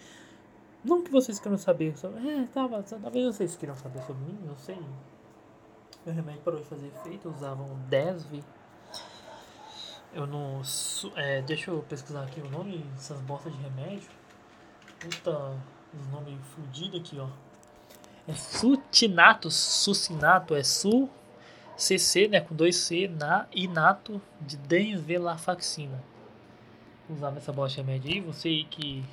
Não 0.84 1.02
que 1.02 1.12
vocês 1.12 1.40
queiram 1.40 1.58
saber 1.58 1.98
sobre. 1.98 2.28
É, 2.28 2.46
tava. 2.48 2.84
Talvez 2.84 3.26
vocês 3.26 3.56
queiram 3.56 3.76
saber 3.76 4.02
sobre 4.04 4.24
mim, 4.26 4.38
eu 4.48 4.56
sei. 4.58 4.80
Meu 6.06 6.14
remédio 6.14 6.42
parou 6.42 6.60
de 6.60 6.68
fazer 6.68 6.88
efeito. 6.88 7.28
Eu 7.28 7.34
usava 7.34 7.64
um 7.64 7.76
Desv. 7.90 8.44
Eu 10.14 10.28
não. 10.28 10.62
É, 11.16 11.42
deixa 11.42 11.72
eu 11.72 11.84
pesquisar 11.90 12.24
aqui 12.24 12.42
o 12.42 12.50
nome 12.50 12.78
dessas 12.94 13.20
bostas 13.22 13.54
de 13.54 13.62
remédio. 13.62 14.10
Puta. 15.00 15.58
Os 16.00 16.08
nomes 16.12 16.38
fudidos 16.54 17.00
aqui, 17.00 17.18
ó. 17.18 17.28
É 18.28 18.34
sutinato. 18.34 19.50
Sucinato. 19.50 20.56
É 20.56 20.64
su 20.64 21.10
CC, 21.78 22.28
né, 22.28 22.42
com 22.42 22.56
dois 22.56 22.76
C, 22.76 23.08
na 23.08 23.46
inato 23.54 24.20
de 24.42 24.58
denvelafaxina. 24.58 26.04
Usava 27.08 27.38
essa 27.38 27.54
bosta 27.54 27.82
remédio 27.82 28.12
aí, 28.12 28.20
você 28.20 28.66
que 28.70 29.06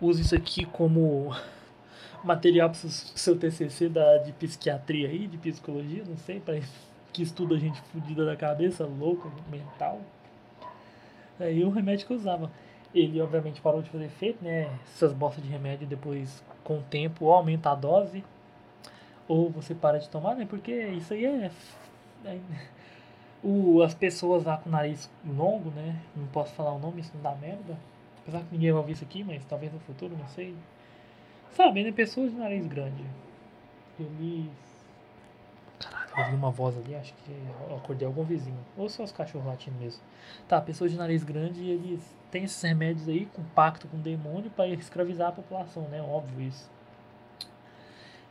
usa 0.00 0.20
isso 0.20 0.36
aqui 0.36 0.66
como 0.66 1.34
material 2.22 2.70
para 2.70 2.86
o 2.86 2.90
seu 2.90 3.36
TCC 3.36 3.88
da, 3.88 4.18
de 4.18 4.32
psiquiatria 4.32 5.08
aí, 5.08 5.26
de 5.26 5.38
psicologia, 5.38 6.04
não 6.06 6.18
sei, 6.18 6.38
para 6.38 6.60
que 7.12 7.22
estuda 7.22 7.58
gente 7.58 7.80
fodida 7.92 8.26
da 8.26 8.36
cabeça, 8.36 8.84
louca, 8.84 9.30
mental. 9.50 10.02
Aí 11.40 11.64
o 11.64 11.70
remédio 11.70 12.06
que 12.06 12.12
eu 12.12 12.18
usava. 12.18 12.50
Ele 12.98 13.20
obviamente 13.20 13.60
parou 13.60 13.82
de 13.82 13.90
fazer 13.90 14.06
efeito, 14.06 14.42
né? 14.42 14.70
Essas 14.84 15.12
bostas 15.12 15.44
de 15.44 15.50
remédio 15.50 15.86
depois, 15.86 16.42
com 16.64 16.78
o 16.78 16.82
tempo, 16.82 17.30
aumenta 17.30 17.70
a 17.70 17.74
dose 17.74 18.24
ou 19.28 19.50
você 19.50 19.74
para 19.74 19.98
de 19.98 20.08
tomar, 20.08 20.34
né? 20.34 20.46
Porque 20.48 20.72
isso 20.72 21.12
aí 21.12 21.24
é, 21.26 21.50
é 22.24 22.38
o, 23.42 23.82
as 23.82 23.94
pessoas 23.94 24.44
lá 24.44 24.56
com 24.56 24.68
o 24.68 24.72
nariz 24.72 25.10
longo, 25.26 25.70
né? 25.70 26.00
Não 26.14 26.26
posso 26.28 26.54
falar 26.54 26.72
o 26.72 26.78
nome, 26.78 27.00
isso 27.00 27.12
não 27.14 27.22
dá 27.22 27.34
merda. 27.34 27.76
Apesar 28.22 28.40
que 28.40 28.52
ninguém 28.52 28.72
vai 28.72 28.80
ouvir 28.80 28.92
isso 28.92 29.04
aqui, 29.04 29.22
mas 29.22 29.44
talvez 29.44 29.72
no 29.72 29.80
futuro, 29.80 30.16
não 30.16 30.26
sei. 30.28 30.54
Sabe, 31.52 31.82
né? 31.82 31.92
Pessoas 31.92 32.30
de 32.30 32.36
nariz 32.38 32.66
grande. 32.66 33.04
Eles. 33.98 34.50
Ouvi 36.16 36.34
uma 36.34 36.50
voz 36.50 36.76
ali, 36.78 36.94
acho 36.94 37.12
que 37.12 37.30
eu 37.68 37.76
acordei 37.76 38.06
algum 38.06 38.24
vizinho. 38.24 38.58
Ou 38.76 38.88
só 38.88 39.02
os 39.02 39.12
cachorros 39.12 39.46
latindo 39.46 39.76
mesmo. 39.78 40.02
Tá, 40.48 40.60
pessoas 40.60 40.90
de 40.90 40.96
nariz 40.96 41.22
grande, 41.22 41.68
eles 41.68 42.00
têm 42.30 42.44
esses 42.44 42.60
remédios 42.62 43.06
aí 43.06 43.26
com 43.26 43.42
pacto 43.54 43.86
com 43.86 43.98
o 43.98 44.00
demônio 44.00 44.50
para 44.50 44.66
escravizar 44.68 45.28
a 45.28 45.32
população, 45.32 45.82
né? 45.88 46.00
Óbvio 46.00 46.40
isso. 46.40 46.70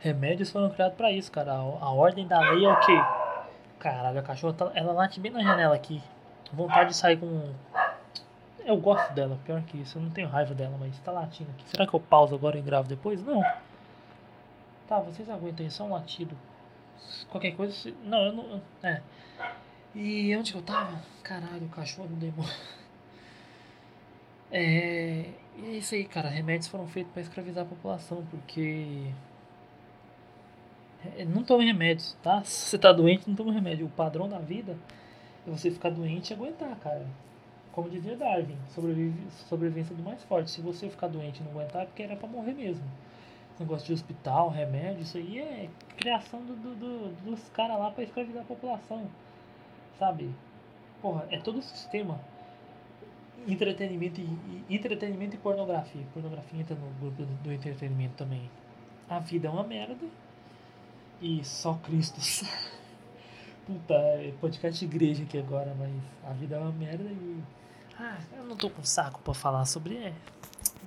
Remédios 0.00 0.50
foram 0.50 0.68
criados 0.70 0.96
para 0.96 1.12
isso, 1.12 1.30
cara. 1.30 1.52
A, 1.52 1.58
a, 1.58 1.90
ordem 1.92 2.26
da 2.26 2.40
lei 2.40 2.64
é 2.64 2.72
o 2.72 2.80
quê? 2.80 3.00
Caralho, 3.78 4.18
a 4.18 4.22
cachorra 4.22 4.54
tá, 4.54 4.70
ela 4.74 4.92
late 4.92 5.20
bem 5.20 5.30
na 5.30 5.42
janela 5.42 5.74
aqui. 5.74 6.02
Vontade 6.52 6.90
de 6.90 6.96
sair 6.96 7.18
com. 7.18 7.52
Eu 8.64 8.76
gosto 8.78 9.12
dela, 9.12 9.38
pior 9.44 9.62
que 9.62 9.78
isso. 9.78 9.98
Eu 9.98 10.02
não 10.02 10.10
tenho 10.10 10.28
raiva 10.28 10.54
dela, 10.54 10.76
mas 10.78 10.98
tá 11.00 11.12
latindo 11.12 11.50
aqui. 11.52 11.68
Será 11.68 11.86
que 11.86 11.94
eu 11.94 12.00
pauso 12.00 12.34
agora 12.34 12.58
e 12.58 12.62
gravo 12.62 12.88
depois? 12.88 13.22
Não. 13.24 13.42
Tá, 14.88 15.00
vocês 15.00 15.28
aguentam 15.30 15.68
só 15.70 15.84
um 15.84 15.92
latido. 15.92 16.36
Qualquer 17.30 17.54
coisa. 17.56 17.92
Não, 18.04 18.26
eu 18.26 18.32
não. 18.32 18.62
É. 18.82 19.00
E 19.94 20.36
onde 20.36 20.52
que 20.52 20.58
eu 20.58 20.62
tava? 20.62 21.00
Caralho, 21.22 21.66
o 21.66 21.70
cachorro 21.70 22.08
não 22.10 22.18
demora. 22.18 22.54
É. 24.50 25.30
E 25.58 25.64
é 25.64 25.72
isso 25.78 25.94
aí, 25.94 26.04
cara. 26.04 26.28
Remédios 26.28 26.68
foram 26.68 26.86
feitos 26.86 27.12
para 27.12 27.22
escravizar 27.22 27.64
a 27.64 27.68
população, 27.68 28.24
porque 28.30 29.10
é, 31.16 31.24
não 31.24 31.42
tome 31.42 31.64
remédios, 31.64 32.16
tá? 32.22 32.42
Se 32.44 32.70
você 32.70 32.78
tá 32.78 32.92
doente, 32.92 33.28
não 33.28 33.36
tome 33.36 33.52
remédio. 33.52 33.86
O 33.86 33.90
padrão 33.90 34.28
da 34.28 34.38
vida 34.38 34.76
é 35.46 35.50
você 35.50 35.70
ficar 35.70 35.90
doente 35.90 36.30
e 36.30 36.34
aguentar, 36.34 36.76
cara. 36.76 37.06
Como 37.72 37.90
dizia 37.90 38.16
Darwin, 38.16 38.56
sobrevivência 39.48 39.94
do 39.94 40.02
mais 40.02 40.22
forte. 40.24 40.50
Se 40.50 40.60
você 40.60 40.88
ficar 40.88 41.08
doente 41.08 41.40
e 41.40 41.42
não 41.44 41.50
aguentar, 41.50 41.82
é 41.82 41.86
porque 41.86 42.02
era 42.02 42.16
pra 42.16 42.28
morrer 42.28 42.54
mesmo. 42.54 42.84
Negócio 43.58 43.86
de 43.86 43.94
hospital, 43.94 44.50
remédio, 44.50 45.02
isso 45.02 45.16
aí 45.16 45.38
é 45.38 45.70
criação 45.96 46.44
do, 46.44 46.54
do, 46.54 46.74
do 46.74 47.30
dos 47.30 47.48
caras 47.48 47.78
lá 47.78 47.90
pra 47.90 48.04
escravizar 48.04 48.42
a 48.42 48.46
população. 48.46 49.08
Sabe? 49.98 50.30
Porra, 51.00 51.26
é 51.30 51.38
todo 51.38 51.58
o 51.58 51.62
sistema. 51.62 52.20
Entretenimento 53.46 54.20
e, 54.20 54.64
entretenimento 54.68 55.36
e 55.36 55.38
pornografia. 55.38 56.02
Pornografia 56.12 56.60
entra 56.60 56.74
no 56.74 56.90
grupo 57.00 57.24
do, 57.42 57.52
entretenimento 57.52 58.14
também. 58.14 58.50
A 59.08 59.18
vida 59.20 59.48
é 59.48 59.50
uma 59.50 59.62
merda 59.62 59.96
e 61.20 61.44
só 61.44 61.74
Cristo. 61.74 62.20
Puta, 63.66 63.94
é 63.94 64.32
podcast 64.40 64.84
igreja 64.84 65.22
aqui 65.22 65.38
agora, 65.38 65.74
mas 65.78 65.92
a 66.24 66.32
vida 66.32 66.56
é 66.56 66.58
uma 66.58 66.72
merda 66.72 67.04
e. 67.04 67.42
Ah, 67.98 68.18
eu 68.36 68.44
não 68.44 68.56
tô 68.56 68.68
com 68.68 68.82
saco 68.84 69.20
pra 69.22 69.32
falar 69.32 69.64
sobre. 69.64 69.96
É. 69.96 70.12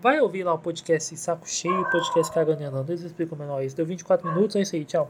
Vai 0.02 0.22
ouvir 0.22 0.44
lá 0.44 0.54
o 0.54 0.60
podcast 0.60 1.16
Saco 1.18 1.48
Cheio, 1.48 1.90
podcast 1.92 2.34
Cagando 2.34 2.62
e 2.62 2.66
Andando. 2.66 2.90
Eles 2.90 3.02
explicam 3.02 3.38
melhor 3.38 3.62
isso. 3.62 3.76
Deu 3.76 3.86
24 3.86 4.28
minutos, 4.30 4.56
é 4.56 4.62
isso 4.62 4.76
aí, 4.76 4.86
tchau. 4.86 5.08